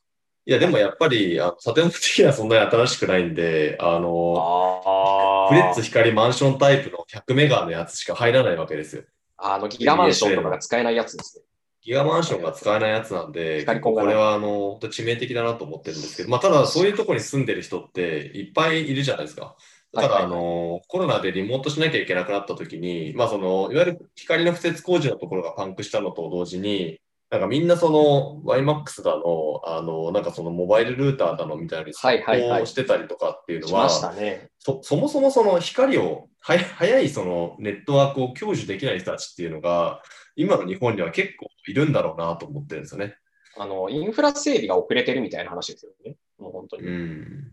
[0.49, 9.03] いや、でもやっぱり、あ建物的にはそんなに新しくないんで、あの、フレッツ光マンションタイプの100メガのやつしか入らないわけですよ。
[9.37, 11.45] あの、ギガマンションとかが使えないやつですね。
[11.83, 19.55] ギガマンションが使えないやつなんで、これはあの致命的だなと思ってるんですけど、まあ、ただそういうところに住んでる人っていっぱいいるじゃないですか。
[19.93, 27.01] ただ、あの、コロナでリモートしなきゃいけなくなった時に、まあ、その、いわゆる光の敷設工事のところがパンクしたのと同時に、
[27.31, 40.03] なんかみんなその YMAX だの、あの、なんかそのモバイルルーターだのみたいにはいはいしてたりとかっていうのは、そそもそもその光をは、早いそのネットワークを享受できない人たちっていうのが、
[40.37, 43.17] 今の日本には結構いるんだろうなと思ってるんですよね。
[43.59, 46.17] あの、インフラ整備が遅れてるみたいな話ですよね。
[46.39, 46.87] もう本当に。
[46.87, 47.53] うん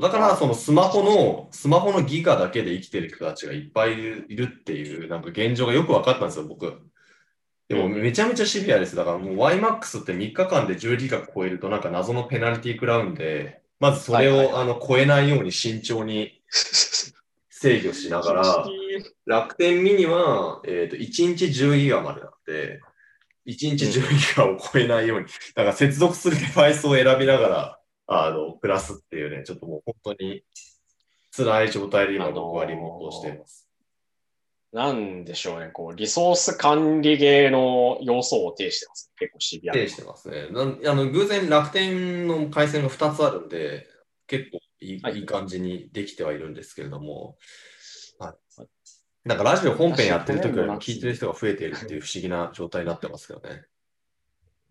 [0.00, 3.96] だから、そのスマホの、スマホのギガだけで生きてる人たちがいっぱいい
[4.36, 6.80] るっていう、なんか現状がよく分かったんですよ、僕。
[7.70, 8.96] でもめちゃめちゃシビアです。
[8.96, 16.42] だからもう YMAX って3日間で10ギガ超えるとなんか謎のペナルティー食らうんで、まずそれを、あの超えないように慎重に
[17.48, 18.66] 制御しながら、
[19.24, 22.80] 楽天ミニは、えー、と1日10ギガまでなって、
[23.46, 30.42] 1日10ギガを超えないように、だから接続するデバイスを選びながら、あの、暮らすっていうね、ちょっともう本当に
[31.36, 33.59] 辛い状態で今僕はリモートをしています。
[34.72, 39.12] なんでしょうね、こう、リソース管理芸の要素を呈してます。
[39.18, 39.74] 結構シビア。
[39.74, 40.48] 呈してますね。
[40.50, 43.88] なんあの偶然楽天の回線が2つあるんで、
[44.28, 47.36] 結構いいはい、いい感じにできてはいるんですけれども、
[48.18, 48.66] はい、
[49.24, 53.64] なんかラジオ本編やってる時よりも聞いてる人が増えているっていう不思議な状態になってますけどね。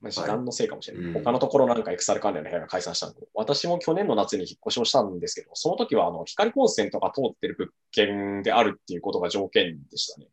[0.01, 1.13] まあ、時間のせいかもしれない。
[1.13, 10.27] はい、他のところなんかエクサル関連の部屋が解散したんで、私も去年の夏に引っ越しをしたんですけど、その時はあの光コンセントが通ってる物件であるっていうことが条件でしたね。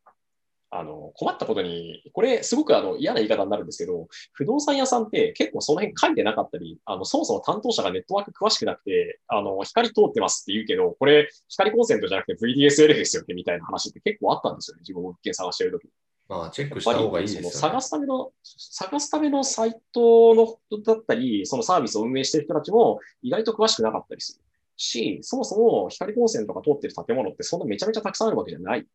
[0.70, 15.90] あの、困ったことに、これすごくあの嫌な言い方になるんですけど、不動産屋さんって結構その辺書いてなかったり、あの、そもそも担当者がネットワーク詳しくなくて、あの、光通ってますって言うけど、これ光コンセントじゃなくて VDSL ですよってみたいな話って結構あったんですよね、自分物件探してる時に。
[16.28, 24.44] まあ、チェックした方がいいですよ、ね、探すための、探すためのサイトの人だったり、そのサービスを運営している人たちも意外と詳しくなかったりする
[24.76, 28.86] し、そもそも光コンセントが通ってる建物ってそんなめちゃめちゃたくさんあるわけじゃない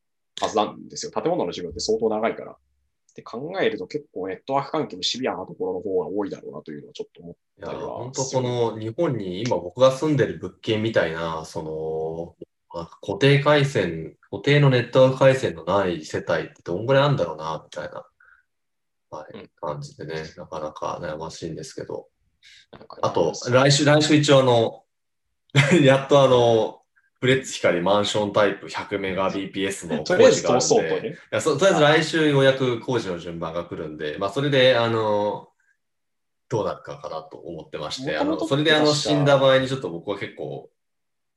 [0.41, 1.12] はずなんですよ。
[1.12, 2.52] 建物の寿命って相当長いから。
[2.52, 7.98] って考えると結構ネットワーク関係もシビアなところの方が多いだろうなというのはちょっと思ったりは。
[7.98, 12.48] 本当この日本に今僕が住んでる物件みたいな、その
[13.02, 18.06] 固定回線、固定のネットワーク回線のない世帯ってどんぐらいあるんだろうな、みたいな、
[19.10, 22.07] はい、感じでね、なかなか悩ましいんですけど。
[23.02, 24.84] あと、来週、来週一応あの、
[25.84, 26.81] やっとあの、
[27.19, 35.49] フレッツ光マンションタイプ100メガ BPS の工事があるんで、とりあえず来週ようやく工事の順番が来るんで、まあそれで、あの、
[36.49, 40.69] どうなるかかなと思ってまして、あのそれであの死んだ場合にちょっと僕は結構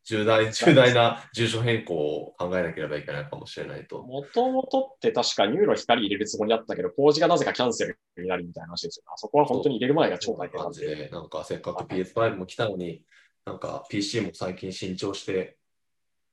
[0.04, 4.02] 重大、重大な住所変更を考えなければいけないかもしれないと。
[4.02, 9.12] もともとって確か NURO 光入れるつもりだったけど、工事がなぜかキャンセルになりみたいな話ですよ、ね。
[9.14, 11.08] あそこは本当に入れる前が超大変なんで。
[11.10, 13.02] なんかせっかく PS5 も来たのに、
[13.46, 15.56] なんか PC も最近新調して、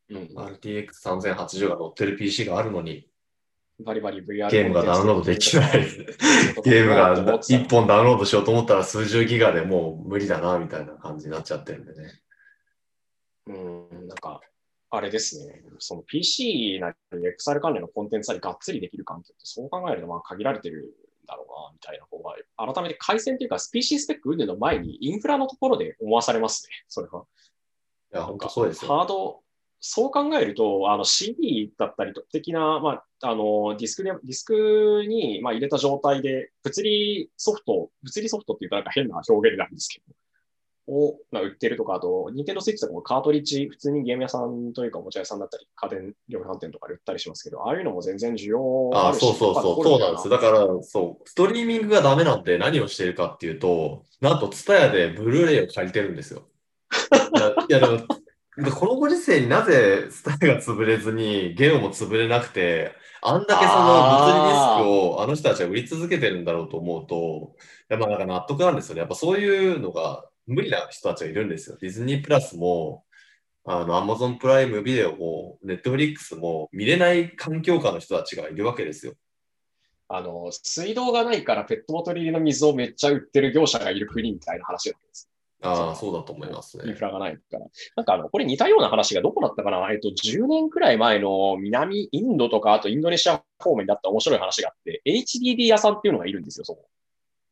[0.10, 3.08] うん、RTX3080 が乗ってる PC があるのに、
[3.84, 5.88] バリバリ VR ゲームがダウンロードできない。
[6.64, 12.21] ゲームが1本ダウンロードしようと思ったら数十ギガでもう無理だなみたいな感じになっちゃってるんでね。
[13.48, 14.42] うん、なんか、
[14.90, 16.96] あれですね、その PC なり
[17.40, 20.94] XR 関連のコンテンツなりがっつりできる環境ってそう考えるとまあ限られてる
[21.24, 22.36] んだろうな、みたいな方が、
[22.74, 27.24] 改めて回線というか PC スペック運動の前にインフラのところで思わされますね、それは。
[28.14, 28.92] いや、本当そうですよ。
[28.92, 29.42] ハード、
[29.80, 40.14] そう考えると、あの CD だったり的な、まあ、あのディスクで、ディスクに、まあ、入れた状態で、物理ソフト、物理ソフトっていうとなんか変な表現なんですけど、
[40.92, 49.10] を、まあ、売ってるとか、あと、ニンテンドスイッチとかもカートリッジ、普通にゲーム屋さんというか、おもちゃ屋さんだったり、家電量販店とかで売ったりしますけど、ああいうのも全然需要あ。
[49.10, 50.30] あそうそうそう、そうなんです。
[50.30, 56.44] だから、そう、ストリーミングがダメなんで何をしてるかっていうと、なんと、ツタヤでブルーレイを借りてるんですよ。
[57.70, 58.00] いや、でも、
[58.76, 62.92] このご時世になぜスタイが潰れずにゲオも潰れなくて、
[63.22, 67.56] あんだけその物理ディスクをあの人たちは売り続けてるんだろうと思うと、
[67.88, 69.00] やっぱなんか納得なんですよね。
[69.00, 71.78] やっぱそういうのが無理な人たちがいるんですよ。
[71.80, 73.04] ディズニープラスも、
[73.64, 79.14] あの、アマゾンプライムビデオも、ネットフリックスも見れない環境下の人たちがいるわけですよ。
[80.08, 85.30] あの、水道がないからペットボトル入りの水をめっちゃ売ってる業者がいる国みたいな話なわけです。
[85.64, 86.86] ああ、そうだと思いますね。
[86.88, 87.60] インフラがないから。
[87.96, 89.92] なんかあの、これ似たような話がどこだったかな？
[89.92, 96.90] えっと、10年くらい前の南インドとか、あとインドネシア方面だった面白い話があって、HDD 屋さんっていうのがいるんですよ、そこ。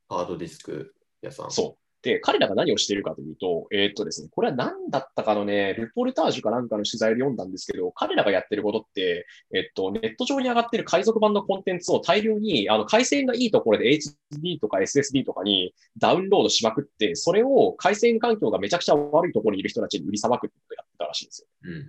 [0.09, 1.51] ハードディスク屋さん。
[1.51, 1.89] そう。
[2.01, 21.47] で、彼らが何をしているかというと、えー、っとですね、これは何だったかのね、ルポルタージュかなんかの取材で読んだんですけど、彼らがやってることって、えっと、ネット上に上がってる海賊版のコンテンツを大量に、あの、回線がいいところで HD とか SSD とかにダウンロードしまくって、それを回線環境がめちゃくちゃ悪いところにいる人たちに売りさばくってことをやってたらしいんですよ。
[21.63, 21.81] うん。
[21.81, 21.85] っ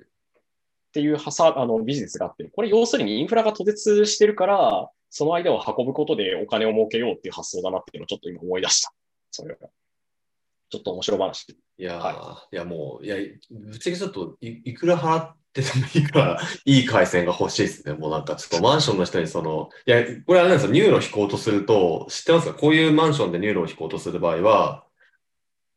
[0.92, 8.92] ていうはさ、あの、ビジネスがあって、これ要するにインフラが途絶してるから、その間を運ぶことでお金を儲けようっていう発想だなっていうのをちょっと今思い出した。
[9.30, 9.68] それは。
[10.70, 11.50] ちょっと面白話。
[11.78, 13.16] いや、はい、いやもう、いや、
[13.50, 17.94] ぶっちゃけちょっといいくら払っててもいいから、 いい回線が欲しいですね。
[17.94, 22.54] もうなんかちょっとマンションの人にその、いや、これあれなんですよ、 NURO 引こうとすると、知ってますか？
[22.54, 24.84] こういうマンションで NURO を引こうとする場合は、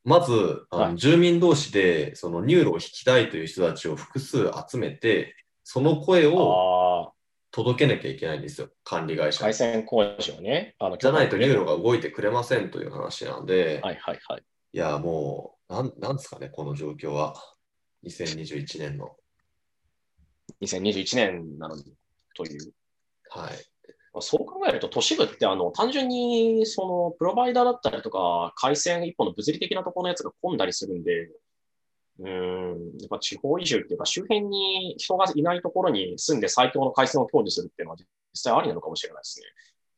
[0.03, 7.14] まず、あの住民同士で、その NURO を引きたいという人たちを複数集めて、その声を
[7.52, 9.40] 届けなきゃいけないんですよ、管理会社。
[9.40, 10.76] 回線工事をね。
[10.78, 14.44] あのじゃないと NURO が動いてくれませんという話なんで、はいはいはい。
[14.74, 17.36] いや、もう、なんなんですかね、この状況は。
[18.06, 19.16] 2021年の。
[20.62, 21.94] 2021年なのに、
[22.36, 22.74] という。
[23.30, 24.22] はい。
[24.22, 31.30] そう考えると、都市部ってあの単純にそのプロバイダーだったりとか、回線一本の物理的なところのやつが混んだりするんで、
[32.20, 39.45] うん、やっぱ地方移住っていうか、周辺に人がいないところに住んで最強の回線を享受するっていうのは実際ありなのかもしれないですね。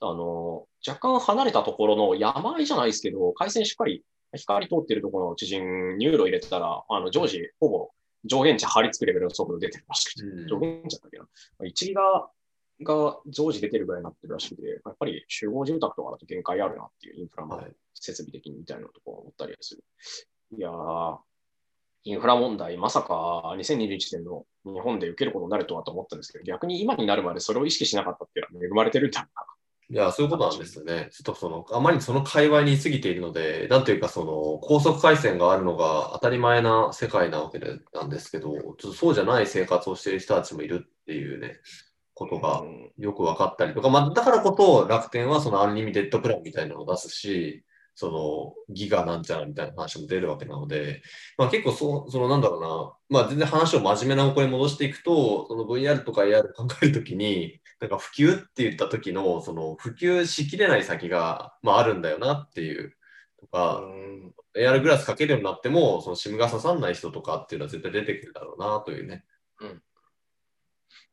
[0.02, 4.04] あの、若干離れたところの山あいじゃないですけど、回線しっかり
[4.38, 7.90] 光通ってるところの知人、 NURO 入れてたら、あの、常時、ほぼ
[8.26, 11.26] 上限値張り付くレベルの速度出てるらしくて、うん、上限値だったっけな。
[11.68, 12.30] 1ギガ
[12.84, 17.64] が常時出てるぐらいになってるらしくて、やっぱり集合住宅とかだと限界あるなっていうインフラの
[17.94, 19.84] 設備的にみたいなところを思ったりする。
[20.58, 21.18] いやー、
[22.04, 29.28] インフラ問題、まさか2021年の日本で受けることになるとはと思ったんですけど、逆に今になるまでそれを意識しなかったっていうのは恵まれてるんだな
[29.90, 31.10] いや、そういうことなんですよね。
[31.12, 41.60] ちょっとその、あまりにその界隈にいすぎているので、なんというか、その、高速回線があるのが当たり前な世界なわけでなんですけど、ちょっとそうじゃない生活をしている人たちもいるっていうね、
[42.16, 42.64] ことが
[42.98, 47.64] よく分かったりとか、まあ、だからこそ楽天はそのアンリミテッドプランみたいなのを出すし、
[47.94, 51.02] そのギガなんちゃらみたいな話も出るわけなので、
[51.38, 52.58] まあ、結構そそのなんだろ
[53.10, 62.96] うな、まあ、全然話を真面目な方向に戻していくと、その VR とか AR 考えるときに、なんか普及って言った時の、その普及しきれない先が、まあ、あるんだよなっていう。
[63.40, 63.84] とか、
[64.56, 69.26] AR グラスかけるようになっても、その SIM が刺さんない人とかっていうのは絶対出てくるだろうなというね。
[69.60, 69.84] うん。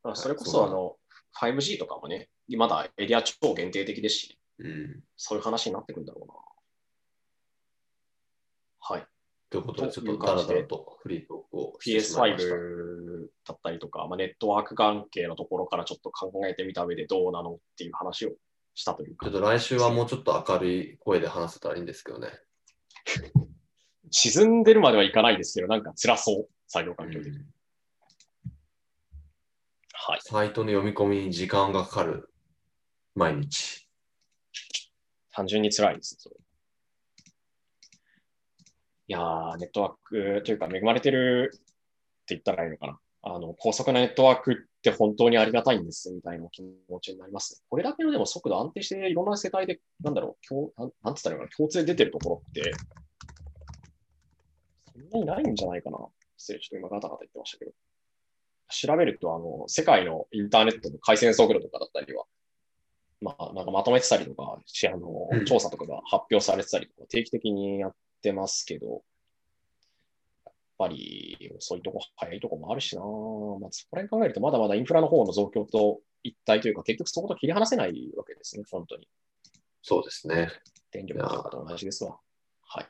[0.05, 0.97] まあ、それこそ、あの、
[1.41, 6.35] 5G とかもね、まだエリア超限定的ですし、うん、そういう話になってくるんだろうな。
[8.81, 9.07] はい。
[9.53, 18.31] ということで、ちょっとダラダラとフリートークを PS5 だったりとか、まあ、ネットワーク関係のところからちょっと考えてみた上でどうなのっていう話を
[18.75, 19.27] したというか。
[19.27, 22.31] ちょっと来週はもうちょっと明るい声で話せたらいいんですけどね。
[24.11, 27.37] 沈んでるまではいかないですけど、なんか辛そう、作業環境的に。
[27.37, 27.47] うん、
[29.93, 30.21] はい。
[30.23, 32.33] サイトの読み込みに時間がかかる
[33.15, 33.87] 毎日。
[35.31, 36.37] 単純に辛いです、それ。
[39.13, 41.65] いやー、ネットワークというか恵まれてるって
[42.29, 42.99] 言ったらいいのかな。
[43.21, 47.61] あの、高速なネットワークって本当にありがたいんですみたいな気持ちになりますね。
[47.69, 52.73] これだけのでも速度安定していろんな世界で、なんだろう、共なんなんつったらいいのかな、共通で出てるところって、
[54.95, 55.99] そんなにないんじゃないかな。
[56.39, 57.73] 失礼、ちょっと今ガタガタ言ってましたけど。
[58.71, 62.25] 調べると、あの、世界のインターネットの回線速度とかだったりは、
[63.21, 69.03] まあ、なんかまとめてたりとか、あの、調査とかが発表されてたりとか、定期的にやっってますけど、
[70.47, 73.09] やっぱり遅いとこ、早いとこもあるしな、まあ、
[73.73, 79.09] そこら辺考えると、まだまだインフラの方の増強と一体というか、結局そこと切り離せないわけですね、本当に。
[79.83, 80.49] そうですね。
[80.93, 82.17] 電力とかと同じですわ。
[82.63, 82.87] はい。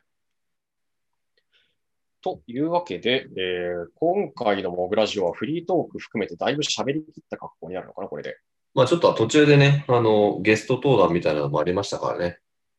[2.20, 8.36] というわけで、えー、今回のモグラジオはフリートーク含めてだいぶ喋りきった格好になるのかな、これで。
[8.74, 12.38] まあちょっと途中でね、あの、ゲスト登壇みたいなのもありましたからね。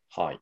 [0.09, 0.39] はい。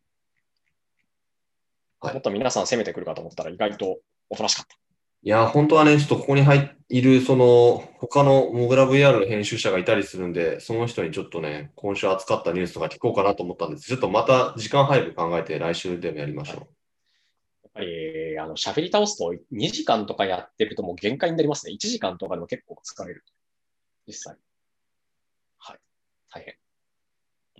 [2.01, 3.99] はい、もっと皆さん攻めてくるかと思ったら意外と
[4.29, 4.75] おとなしかった。
[5.23, 13.83] いや、本当はね、ちょっとここに入いる、その、他のモグラ VR の編集者がいたりするんで、その人にちょっとね、今週扱ったニュースとか聞こうかなと思ったんです。
[13.83, 16.55] ちょっとまた時間配分考えて来週でもやりましょう。
[16.57, 16.67] やっ
[17.75, 21.73] ぱり、あの、喋り倒すと2時間とかやってるともう限界になりますね。
[21.73, 23.23] 1時間とかでも結構疲れる。
[24.07, 24.35] 実際。
[25.59, 25.77] はい。
[26.33, 26.55] 大変。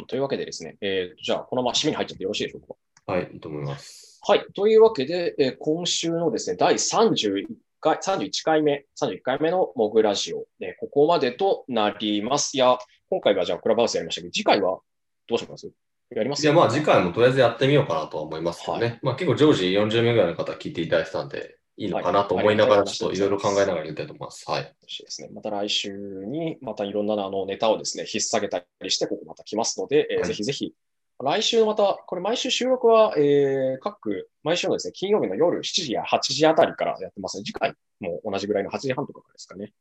[0.07, 2.61] というわけでですね、えー、じゃあ、このまま締めに入っちゃってよろしいでしょう
[3.05, 3.13] か？
[3.13, 4.10] はい、いいと思います。
[4.23, 4.45] はい。
[4.53, 7.47] というわけで、えー、今週のですね、第31
[7.79, 12.55] 回、31回目、31回目のモグラジオ、ね、ここまでとなります。
[12.55, 12.77] いや、
[13.09, 14.79] 今回はじゃあクラブハウスやりましたけど、次回は
[15.27, 15.71] どうします？
[16.11, 16.43] やります？
[16.43, 18.85] いや、まあ次回もとりあえずやってみようかなと思いますけどね。
[18.85, 24.45] はい、まあ結構常時40名ぐらいの方聞いていただいてたんで、いいのかなと思いながら、ちょっといろいろ考えながらやりたいと思います。
[24.47, 24.63] はい。
[24.63, 24.69] で
[25.07, 25.29] すね。
[25.33, 25.91] また来週
[26.25, 30.73] に、またいろんなあのネタをですね、引っ提げたりして、ここまた来ますので、えーはい、ぜひぜひ
[31.23, 37.43] 来週また、これ毎週収録は、えー、各、毎週のですね、金曜日の夜7時や8時あたりからやってますね。
[37.43, 39.73] 次回も同じぐらいの8時半とかですかね。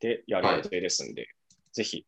[0.00, 1.30] で、やる予定ですんで、はい、
[1.72, 2.06] ぜひ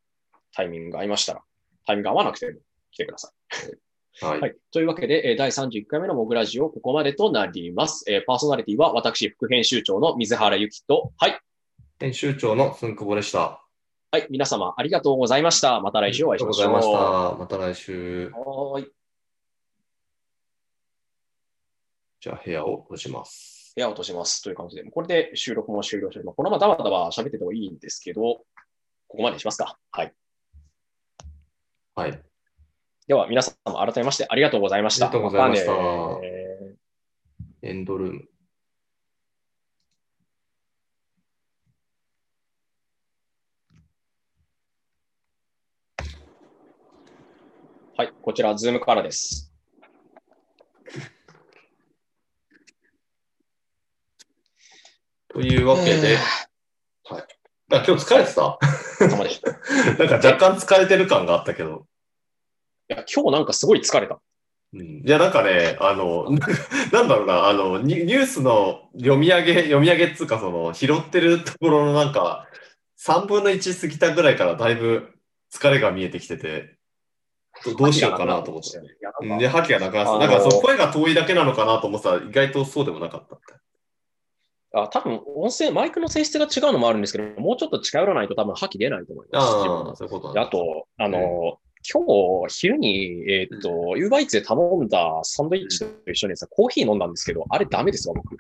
[0.55, 1.43] タイミングが合いましたら、
[1.87, 2.59] タイミング合わなくても
[2.91, 4.25] 来てください。
[4.25, 4.57] はい、はい。
[4.71, 8.05] というわけで、第31回目のモグラジオ、ここまでとなります。
[8.11, 11.41] えー、パーソナリティは私、副編集長の水原由紀と、はい。
[11.99, 13.62] 編集長のすんくぼでした。
[14.15, 15.81] はい、皆様ありがとうございました。
[15.81, 16.67] また来週お会いしましょう。
[16.67, 17.39] ありがとうございました。
[17.39, 18.31] また来週。
[18.31, 18.87] はい。
[22.21, 23.73] じゃあ部屋を閉じます。
[23.75, 28.45] 部屋を閉じますという感じで、これで収録も終了して、このままダバダバ喋っててもいいんですけど、こ
[29.09, 29.79] こまでにしますか。
[29.93, 30.13] はい。
[31.95, 32.23] はい。
[33.07, 35.07] では、皆様改めましてありがとうございました。
[35.07, 35.73] ありがとうございました。
[35.73, 36.19] ま
[37.63, 38.32] エンドルーム。
[48.03, 49.55] はい、こちら、ズームからです。
[55.33, 56.19] というわけで、
[57.05, 57.23] はい。
[57.71, 58.59] あ今日疲れてた？
[59.07, 59.19] なん
[60.09, 61.87] か若干疲れてる感があったけど。
[62.91, 64.21] いや、今日なんかすごい疲れた。
[64.73, 66.29] うん、いや、なんかね、あの、
[66.91, 72.49] なんだろうな、あのニ、ニュースの読み上げ、読み上げっつうか、その、拾ってるところのなんか、
[72.99, 75.15] 3分の1過ぎたぐらいからだいぶ
[75.55, 76.82] 疲れが見えてきてて、
[77.77, 78.81] どうしようかなと思って。
[79.39, 80.19] で、覇気がなくなった。
[80.19, 83.37] なんか声が遠いだけなのかなと思ってたら、意外とそうでもなかった
[84.75, 89.47] あ多分音声、マイクの性質が違うのもあるんですけど、もうちょっと近寄らないと多分覇気出ないと思います。
[89.47, 89.51] あ
[89.97, 91.23] そういうことあと、あの、うん、
[91.91, 98.37] 今日昼に、えっ、ー、と、ユーバイツで頼んだサンドイッチと一緒にさ、コーヒー飲んだんですけど、あれダメですわ、僕。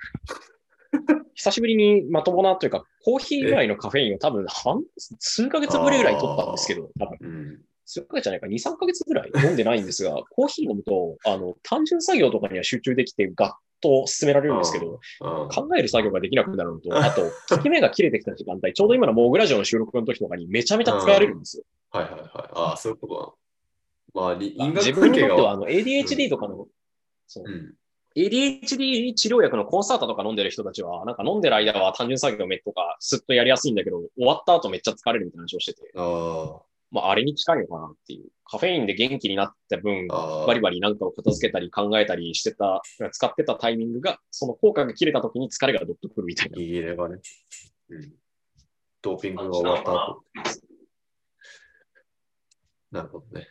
[1.34, 4.82] 久しぶりにまともなというか、コーヒーぐらいのカフェインを多分半、
[5.18, 7.60] 数ヶ月ぶりぐらい取ったんですけど、多分。
[7.92, 13.52] 数ヶ月じゃないか、2、3ヶ月ぐらい飲んでないんですが、 コーヒー飲むと、あの、単純作業とかには集中できて、ガッ
[13.82, 17.22] と進められるんですけど、考える作業ができなくなるのと、あと、
[17.54, 21.64] 効き目が切れてきた時間帯、 ちょうど今のモーグラジオの収録の時とかにめちゃめちゃ使われるんですよ。
[21.90, 22.30] はいはいはい。
[22.32, 23.34] ああ、そういうこと
[24.14, 26.66] まあ、因果自分にとってはあの ADHD とかの、うん、
[27.26, 27.74] そう、うん。
[28.14, 35.90] ADHD 治療薬のコンサータとか飲んでる人たちは、なんか飲んでる間は単純作業めとかすっとやりやすいんだけど、終わった後めっちゃ疲れるみたいな話をしてて。
[35.96, 36.60] あ
[36.92, 38.28] まあ、あれに近いのかなっていう。
[38.44, 46.58] カフェインで元気になった分、バリバリなんかを片付けたり考えたりしてた、使ってたタイミングが、その効果が切れた時に疲れがどっとくるみたいな。
[47.08, 47.18] ね。
[47.88, 48.12] うん。
[49.00, 50.22] ドーピングが終わった後。
[52.90, 53.48] なるほどね。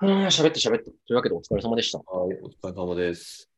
[0.00, 0.84] うん、喋って喋って。
[0.84, 1.98] というわけでお疲れ様でした。
[1.98, 3.50] はい、お疲れ様です。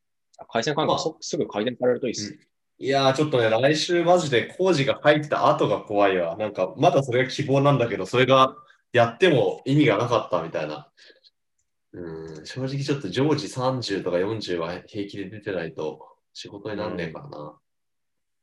[0.48, 2.32] 回線感覚、まあ、すぐ改善されるといいです。
[2.32, 6.36] うんいやー、ちょっとね、来週マジで工事が入った後が怖いわ。
[6.36, 8.56] なんか、まだそれが希望なんだけど、それが
[8.92, 10.90] やっても意味がなかったみたいな。
[11.92, 16.00] うん、正直ちょっと常時30とか40は平気で出てないと
[16.32, 17.56] 仕事になんねえからな。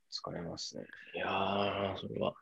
[0.10, 0.84] 疲れますね。
[1.16, 2.34] いやー、それは。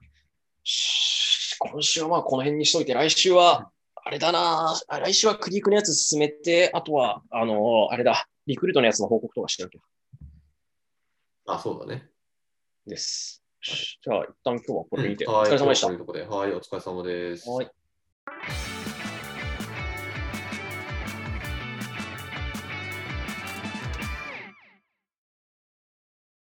[1.60, 9.82] 今週はまあこの辺にしといて、来週は、あれだな来週はクリークのやつ進めて、あとは、あのー、あれだ、リクルートのやつの報告とかしてなきゃ。
[11.54, 12.10] あ、そうだね。
[12.86, 13.44] です。
[13.62, 15.88] はい、じゃあ、一旦今日はこれでいて、うん、お疲れ様でした。
[15.88, 15.98] はい、
[16.54, 17.50] お疲れ様です。
[17.50, 17.72] はい。